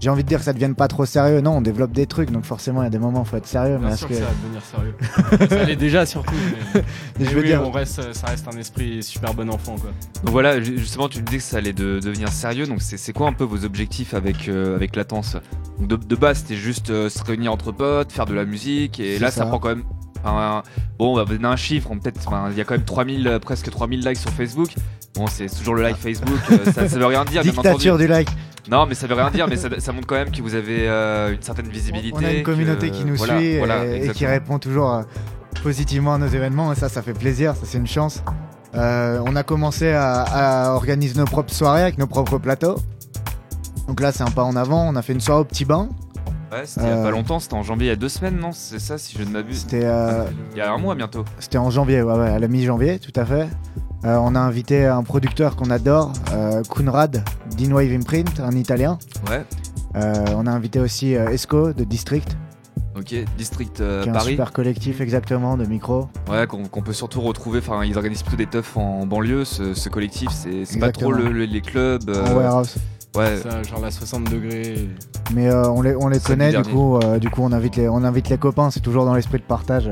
[0.01, 1.41] J'ai envie de dire que ça devienne pas trop sérieux.
[1.41, 3.47] Non, on développe des trucs, donc forcément il y a des moments où faut être
[3.47, 3.79] sérieux.
[3.81, 4.15] mais bien sûr que...
[4.15, 5.49] que ça va devenir sérieux.
[5.49, 6.35] ça l'est déjà surtout.
[6.75, 6.83] Mais,
[7.19, 9.91] Mais je veux oui, dire, on reste, ça reste un esprit super bon enfant, quoi.
[10.25, 12.67] Donc voilà, ju- justement, tu me dis que ça allait de- devenir sérieux.
[12.67, 15.37] Donc c'est c'est quoi un peu vos objectifs avec, euh, avec Latence?
[15.81, 19.01] Donc de, de base, c'était juste euh, se réunir entre potes, faire de la musique.
[19.01, 19.39] Et là, ça.
[19.43, 19.47] ça.
[19.47, 19.85] prend quand même.
[20.25, 20.63] Enfin,
[20.99, 21.91] bon, on va vous donner un chiffre.
[22.27, 24.71] enfin, il y a quand même 3000, euh, presque 3000 likes sur Facebook.
[25.15, 26.39] Bon, c'est toujours le like Facebook.
[26.53, 27.69] euh, ça, ça veut rien dire, bien entendu.
[27.69, 28.29] dictature du like.
[28.71, 30.87] Non, mais ça veut rien dire, mais ça, ça montre quand même que vous avez
[30.89, 32.17] euh, une certaine visibilité.
[32.21, 34.93] On a une communauté que- qui nous voilà, suit et- voilà, et, qui répond toujours
[34.93, 35.03] euh,
[35.63, 36.73] positivement à nos événements.
[36.73, 38.23] Et ça, ça fait plaisir, ça c'est une chance.
[38.75, 42.77] Euh, on a commencé à, à organiser nos propres soirées avec nos propres plateaux.
[43.89, 44.87] Donc là, c'est un pas en avant.
[44.87, 45.89] On a fait une soirée au petit bain.
[46.51, 48.09] Ouais, c'était il y a Euh, pas longtemps, c'était en janvier, il y a deux
[48.09, 48.53] semaines, non?
[48.53, 49.61] C'est ça, si je ne m'abuse.
[49.61, 51.25] C'était euh, Il y a un mois bientôt.
[51.39, 53.49] c'était en janvier, ouais, ouais, à la mi-janvier, tout à fait.
[54.05, 57.23] Euh, on a invité un producteur qu'on adore, euh, Kunrad,
[57.57, 58.99] d'Inwave Imprint, un italien.
[59.29, 59.45] Ouais.
[59.97, 62.37] Euh, on a invité aussi euh, Esco de District,
[62.97, 64.31] Ok, District euh, qui est un Paris.
[64.31, 66.09] super collectif exactement de micro.
[66.29, 67.61] Ouais, qu'on peut surtout retrouver.
[67.61, 69.45] Enfin, ils organisent plutôt des teufs en banlieue.
[69.45, 71.11] Ce, ce collectif, c'est pas trop Exactement.
[71.11, 72.09] le- le- les clubs.
[72.09, 72.75] euh, en warehouse.
[73.19, 73.37] Ouais.
[73.39, 74.89] Ça, genre la 60 degrés.
[75.35, 76.71] Mais euh, on les, on les connaît, du dernier.
[76.71, 79.39] coup, euh, du coup on, invite les, on invite les copains, c'est toujours dans l'esprit
[79.39, 79.91] de partage.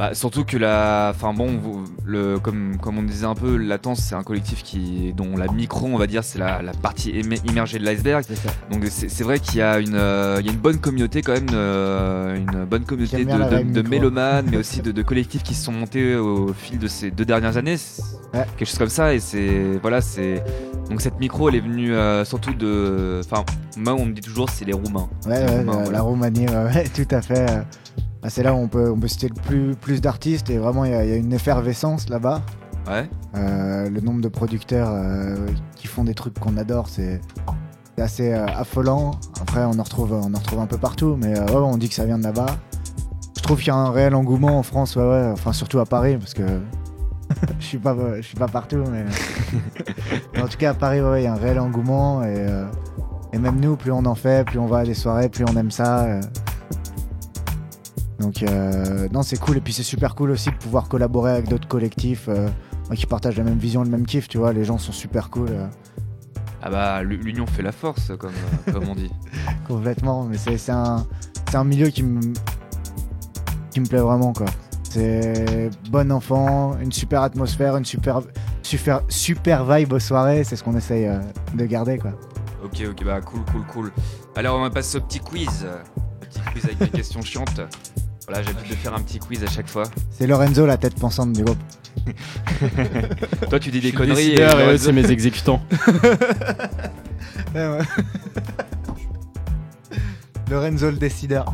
[0.00, 1.60] Bah, surtout que la, enfin bon,
[2.06, 5.88] le, comme comme on disait un peu, Latence, c'est un collectif qui, dont la micro,
[5.88, 8.24] on va dire, c'est la, la partie immergée de l'iceberg.
[8.72, 11.34] Donc c'est vrai qu'il y a une, euh, il y a une bonne communauté quand
[11.34, 15.72] même, euh, une bonne communauté de, de, mélomanes, mais aussi de, collectifs qui se sont
[15.72, 17.76] montés au fil de ces deux dernières années,
[18.32, 18.46] Ouais.
[18.56, 19.12] quelque chose comme ça.
[19.12, 20.42] Et c'est voilà, c'est
[20.88, 23.44] donc cette micro, elle est venue euh, surtout de, enfin
[23.76, 25.10] moi on me dit toujours c'est les Roumains.
[25.26, 25.90] Ouais, ouais, roumain, la, voilà.
[25.90, 27.46] la Roumanie, ouais, tout à fait.
[28.22, 30.84] Bah, c'est là où on peut, on peut citer le plus, plus d'artistes et vraiment
[30.84, 32.42] il y, a- il y a une effervescence là-bas.
[32.88, 33.08] Ouais.
[33.36, 35.36] Euh, le nombre de producteurs euh,
[35.76, 37.20] qui font des trucs qu'on adore, c'est
[37.98, 39.12] assez euh, affolant.
[39.40, 41.94] Après, on en, retrouve, on en retrouve un peu partout, mais ouais, on dit que
[41.94, 42.46] ça vient de là-bas.
[43.36, 45.28] Je trouve qu'il y a un réel engouement en France, ouais, ouais.
[45.32, 46.42] Enfin, surtout à Paris, parce que
[47.60, 49.04] je suis pas, je suis pas partout, mais
[50.42, 52.46] en tout cas à Paris, il y a un réel engouement et,
[53.32, 55.56] et même nous, plus on en fait, plus on va à des soirées, plus on
[55.56, 56.20] aime ça.
[58.20, 61.48] Donc euh, non, c'est cool et puis c'est super cool aussi de pouvoir collaborer avec
[61.48, 62.48] d'autres collectifs euh,
[62.94, 64.52] qui partagent la même vision, le même kiff, tu vois.
[64.52, 65.48] Les gens sont super cool.
[65.50, 65.66] euh.
[66.62, 68.32] Ah bah l'u- l'union fait la force, comme,
[68.70, 69.10] comme on dit.
[69.66, 71.06] Complètement, mais c'est un,
[71.54, 72.20] un milieu qui me
[73.70, 74.46] qui me plaît vraiment quoi.
[74.82, 78.20] C'est bon enfant, une super atmosphère, une super
[78.62, 81.08] super super vibe aux soirées, c'est ce qu'on essaye
[81.54, 82.10] de garder quoi.
[82.62, 83.92] Ok, ok, bah cool, cool, cool.
[84.36, 85.66] Alors on va passer au petit quiz.
[86.20, 87.60] Petit quiz avec des questions chiantes.
[88.30, 89.82] Voilà, j'ai l'habitude de faire un petit quiz à chaque fois.
[90.12, 91.58] C'est Lorenzo la tête pensante du groupe.
[93.50, 95.60] Toi tu dis des conneries et eux, Lorenzo- c'est mes exécutants.
[100.48, 101.52] Lorenzo le décideur.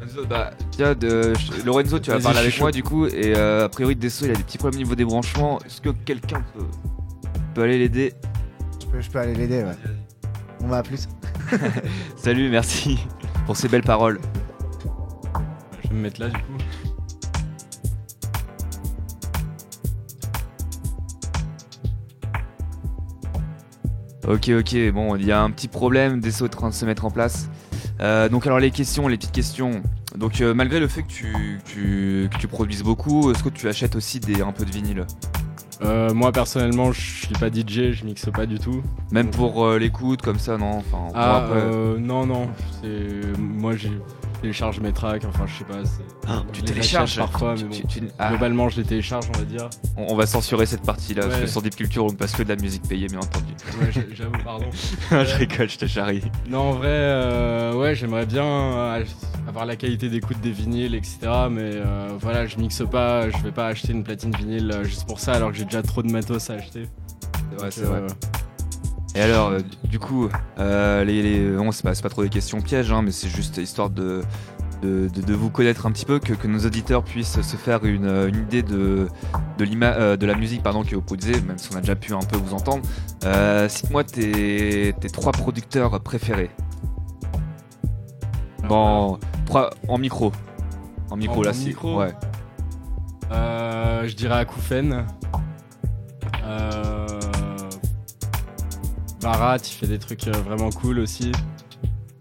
[0.00, 1.32] Lorenzo, bah, tiens, de...
[1.34, 3.68] je- Lorenzo, tu vas Vas-y, parler je suis avec moi du coup, et euh, a
[3.68, 5.60] priori Desso il a des petits problèmes au niveau des branchements.
[5.64, 6.64] Est-ce que quelqu'un peut,
[7.54, 8.12] peut aller l'aider?
[8.80, 9.76] Je peux, je peux aller l'aider ouais.
[10.62, 11.08] On va à plus.
[12.16, 12.98] Salut, merci
[13.46, 14.18] pour ces belles paroles.
[15.88, 16.58] Je vais me mettre là du coup.
[24.26, 26.84] Ok, ok, bon, il y a un petit problème, Desso est en train de se
[26.84, 27.48] mettre en place.
[28.00, 29.82] Euh, donc alors les questions, les petites questions.
[30.16, 33.68] Donc euh, malgré le fait que tu, tu- que tu produises beaucoup, est-ce que tu
[33.68, 35.06] achètes aussi des, un peu de vinyle?
[35.82, 38.82] Euh, moi personnellement, je suis pas DJ, je mixe pas du tout.
[39.12, 40.78] Même pour euh, l'écoute, comme ça, non?
[40.78, 42.48] Enfin, on Ah après- euh, non non,
[42.82, 43.92] c'est moi j'ai
[44.40, 45.84] télécharge mes tracks, enfin je sais pas.
[45.84, 47.76] c'est- Ah, tu télécharges parfois, tu- mais bon.
[47.76, 49.68] tu- tu- ah, Globalement, je les télécharge, on va dire.
[49.96, 51.40] on, on va censurer cette partie-là, parce Ouais.
[51.42, 53.52] que sur Deep Culture, on ne passe que de la musique payée, bien entendu.
[53.80, 54.66] Ouais, j'avoue, pardon.
[55.10, 56.22] je rigole, je te charrie.
[56.48, 59.04] Non, en vrai, euh, ouais, j'aimerais bien euh,
[59.48, 61.18] avoir la qualité d'écoute des vinyles, etc.
[61.50, 65.06] Mais euh, voilà, je mixe pas, je vais pas acheter une platine vinyle euh, juste
[65.06, 66.84] pour ça, alors que j'ai déjà trop de matos à acheter.
[67.50, 68.06] C'est vrai, Donc, c'est vrai.
[69.18, 72.60] Euh, Et alors, euh, du coup, euh, les, les- bon, c'est pas, trop des questions
[72.60, 74.22] pièges, hein, mais c'est juste histoire de,
[74.82, 77.84] de, de- de vous connaître un petit peu, que, que nos auditeurs puissent se faire
[77.84, 79.08] une, euh, une idée de,
[79.58, 82.12] de, euh, de la musique pardon, que vous produisez, même si on a déjà pu
[82.14, 82.82] un peu vous entendre.
[83.24, 86.50] Euh, Cite-moi tes, tes trois producteurs préférés.
[88.68, 90.32] Bon, trois- en micro.
[91.10, 91.74] En micro, En- là, c'est.
[91.96, 92.12] Ouais.
[93.32, 95.06] Euh, je dirais Akoufen.
[96.44, 97.06] Euh,
[99.20, 101.32] Barat, il fait des trucs euh, vraiment cool aussi.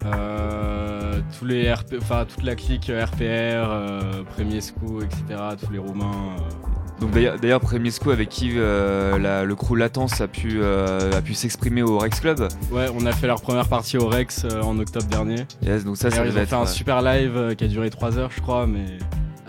[0.05, 5.39] Euh, tous les RP, enfin toute la clique RPR, euh, Premier Sco, etc.
[5.63, 6.11] Tous les Roumains.
[6.37, 7.01] euh.
[7.01, 11.21] Donc d'ailleurs, Premier Sco avec qui euh, la- le crew Latence a pu, euh, a
[11.21, 12.47] pu s'exprimer au Rex Club.
[12.71, 15.45] Ouais, on a fait leur première partie au Rex euh, en octobre dernier.
[15.61, 17.89] Yes, donc ça, ils ont être, fait un euh, super live euh, qui a duré
[17.91, 18.85] 3 heures, je crois, mais.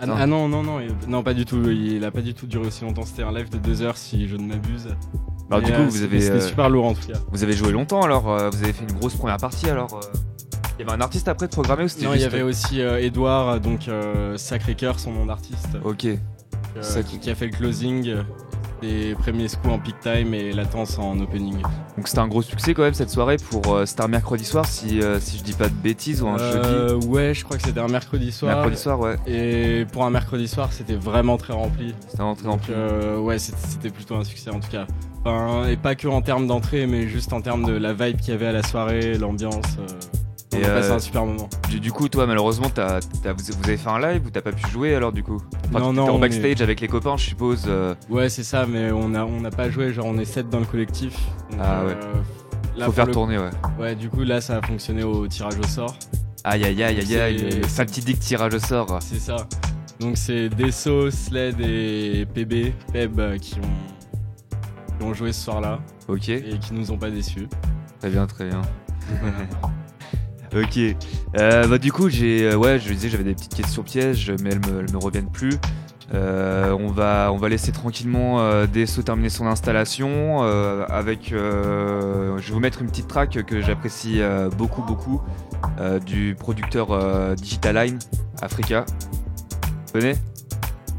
[0.01, 1.61] Ah, ah non, non, non, non, pas du tout.
[1.69, 3.03] Il a pas du tout duré aussi longtemps.
[3.03, 4.95] C'était un live de 2 heures, si je ne m'abuse.
[5.49, 7.19] Alors, du Mais, coup, euh, vous avez, C'était euh, super lourd en tout cas.
[7.31, 9.99] Vous avez joué longtemps alors euh, Vous avez fait une grosse première partie alors
[10.77, 12.81] Il y avait un artiste après de programmer ou c'était Non, il y avait aussi
[12.81, 17.51] euh, Edouard, donc euh, Sacré Cœur, son nom d'artiste, Ok, euh, qui a fait le
[17.51, 18.15] closing.
[18.83, 21.61] Euh, Des premiers scouts en peak time et latence en opening.
[21.97, 25.01] donc c'était un gros succès quand même cette soirée pour euh, Star mercredi soir si,
[25.01, 27.07] euh, si je dis pas de bêtises ou un Euh, jeudi.
[27.07, 28.55] ouais, je crois que c'était un mercredi soir.
[28.55, 29.15] Mercredi soir, ouais.
[29.27, 31.93] Et pour un mercredi soir, c'était vraiment très rempli.
[32.07, 32.73] C'était en Donc plus.
[32.75, 34.85] euh, ouais, c'était c'était plutôt un succès en tout cas.
[35.25, 38.29] Enfin, et pas que en termes d'entrée, mais juste en termes de la vibe qu'il
[38.29, 39.65] y avait à la soirée, l'ambiance.
[40.63, 41.49] On a passé euh, un super moment.
[41.69, 44.41] Du, du coup, toi, malheureusement, t'as- t'as- vous, vous avez fait un live ou t'as
[44.41, 45.41] pas pu jouer alors du coup?
[45.69, 47.63] Enfin, Non, non, en backstage avec les copains, je suppose.
[47.67, 49.93] euh, Ouais, c'est ça, mais on a on n'a pas joué.
[49.93, 51.15] Genre, on est 7 dans le collectif.
[51.51, 51.91] Donc, Ah ouais.
[51.93, 52.13] euh,
[52.77, 53.49] là, faut faire le- tourner, ouais.
[53.79, 55.95] Ouais, du coup, là, ça a fonctionné au tirage au sort.
[56.43, 58.99] Aïe aïe aïe aïe aïe, fatidique tirage au sort.
[59.01, 59.35] C'est ça.
[59.99, 66.29] Donc, c'est Desso, Sled et PB, Peb, qui ont, qui ont joué ce soir-là Ok,
[66.29, 67.47] et qui nous ont pas déçus.
[67.99, 68.61] très bien, très bien.
[70.55, 70.79] Ok.
[71.37, 74.49] Euh, bah du coup j'ai euh, ouais je disais j'avais des petites questions pièges mais
[74.51, 75.53] elles me, elles me reviennent plus.
[76.13, 82.35] Euh, on va on va laisser tranquillement euh, Desso terminer son installation euh, avec euh,
[82.39, 84.21] je vais vous mettre une petite track que j'apprécie
[84.57, 85.21] beaucoup beaucoup
[86.05, 87.99] du producteur Digitaline
[88.41, 88.85] Africa.
[89.85, 90.15] Tu connais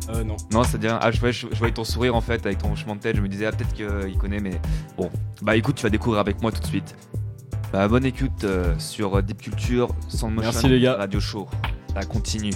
[0.09, 0.37] Euh, non.
[0.53, 0.99] non, ça rien.
[1.01, 3.17] Ah, je voyais, je, je voyais ton sourire en fait avec ton hochement de tête.
[3.17, 4.61] Je me disais, ah, peut-être qu'il connaît, mais
[4.97, 5.11] bon.
[5.43, 6.97] Bah écoute, tu vas découvrir avec moi tout de suite.
[7.73, 10.97] Bah, bonne écoute euh, sur Deep Culture, Soundmotion Merci, les gars.
[10.97, 11.49] Radio Show.
[11.95, 12.53] Ça continue.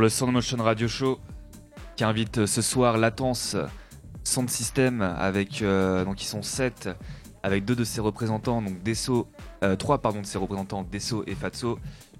[0.00, 1.18] Le Sound Motion Radio Show
[1.94, 3.56] qui invite euh, ce soir Latence
[4.24, 6.88] Sound System avec euh, donc ils sont 7
[7.42, 9.28] avec deux de ses représentants donc Desso
[9.62, 11.78] euh, trois pardon de ses représentants Desso et Fatso.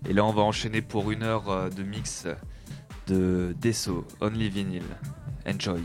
[0.08, 2.26] Et là on va enchaîner pour une heure de mix
[3.06, 4.84] de Desso Only Vinyl.
[5.46, 5.80] Enjoy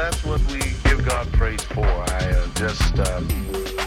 [0.00, 1.84] that's what we give God praise for.
[1.84, 2.98] I uh, just.
[2.98, 3.79] Uh,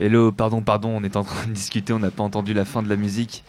[0.00, 2.82] Hello, pardon, pardon, on est en train de discuter, on n'a pas entendu la fin
[2.82, 3.44] de la musique.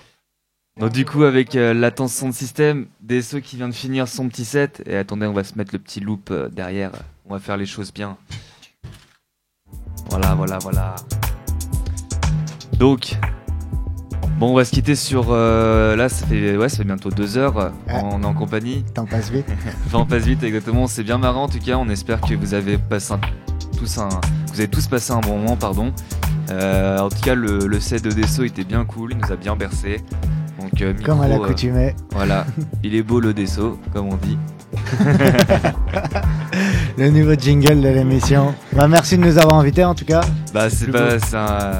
[0.79, 4.43] Donc du coup, avec euh, Latence Sound System, DSO qui vient de finir son petit
[4.45, 6.91] set, et attendez, on va se mettre le petit loop euh, derrière,
[7.25, 8.17] on va faire les choses bien.
[10.09, 10.95] Voilà, voilà, voilà.
[12.77, 13.15] Donc,
[14.37, 15.27] bon, on va se quitter sur...
[15.29, 18.01] euh, là, ça fait, ouais, ça fait bientôt deux heures, euh, Ah.
[18.03, 18.83] on est en compagnie.
[18.93, 19.45] T'en passes vite.
[19.85, 20.87] Enfin, on passe vite, exactement.
[20.87, 21.77] C'est bien marrant en tout cas.
[21.77, 23.21] On espère que vous avez passé un-
[23.77, 24.09] tous un,
[24.47, 25.93] vous avez tous passé un bon moment, pardon.
[26.51, 29.11] Euh, en tout cas, le, le set de Desso était bien cool.
[29.13, 30.01] Il nous a bien bercé.
[30.59, 31.95] Donc, euh, micro, Comme à euh, l'accoutumée.
[32.11, 32.45] voilà,
[32.83, 34.37] il est beau le Desso, comme on dit.
[36.97, 38.53] Le nouveau jingle de l'émission.
[38.73, 40.21] Bah, merci de nous avoir invités en tout cas.
[40.53, 40.69] Bah, un,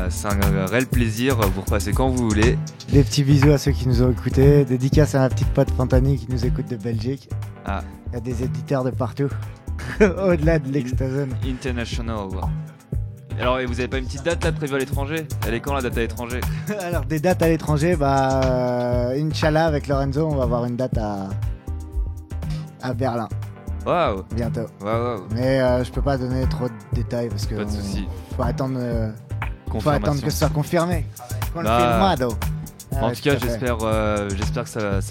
[0.10, 1.38] c'est un réel plaisir.
[1.38, 2.58] Vous repassez quand vous voulez.
[2.92, 4.66] Des petits bisous à ceux qui nous ont écoutés.
[4.66, 7.30] Dédicace à ma petite pote Fantani qui nous écoute de Belgique.
[7.66, 7.82] Ah.
[8.08, 9.30] Il y a des éditeurs de partout.
[10.02, 11.36] Au-delà de l'Extazone.
[11.46, 12.28] International.
[13.40, 15.26] Alors, et vous avez pas une petite date là prévue à l'étranger?
[15.48, 16.42] Elle est quand la date à l'étranger?
[16.82, 20.98] Alors des dates à l'étranger, bah euh, Inch'Allah avec Lorenzo, on va avoir une date
[20.98, 21.30] à
[22.84, 23.28] à Berlin
[23.86, 24.66] Waouh, bientôt.
[24.82, 25.24] waouh.
[25.34, 28.08] Mais euh, je peux pas donner trop de détails parce que Pas de on- soucis.
[28.36, 29.12] faut attendre, euh,
[29.66, 30.04] faut Confirmation.
[30.04, 31.06] attendre que ce soit confirmé.
[31.56, 32.30] Bah, Confirmado.
[32.30, 33.48] En Ah ouais, tout cas, à fait.
[33.48, 35.02] j'espère, euh, j'espère que ça,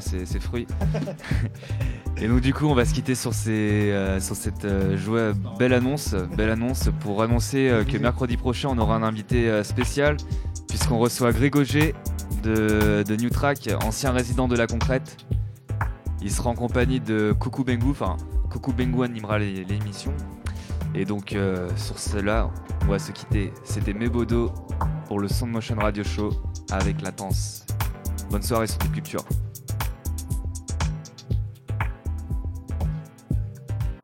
[0.00, 0.66] ses, ses fruits.
[2.22, 6.50] Et donc du coup, on va se quitter sur, euh, cette euh, belle annonce, belle
[6.50, 10.18] annonce pour annoncer euh, que mercredi prochain, on aura un invité spécial
[10.68, 11.94] puisqu'on reçoit Grégogé
[12.42, 15.16] de, de New Track, ancien résident de la Concrète.
[16.20, 18.18] Il sera en compagnie de Coucou Bengu, enfin
[18.50, 20.12] Coucou Bengu animera l'émission.
[20.94, 21.34] Et donc
[21.76, 22.50] sur cela,
[22.82, 23.50] on va se quitter.
[23.64, 24.52] C'était Mebodo
[25.06, 26.30] pour le Sound Motion Radio Show
[26.70, 27.64] avec Latence.
[28.30, 29.24] Bonne soirée sur Culture.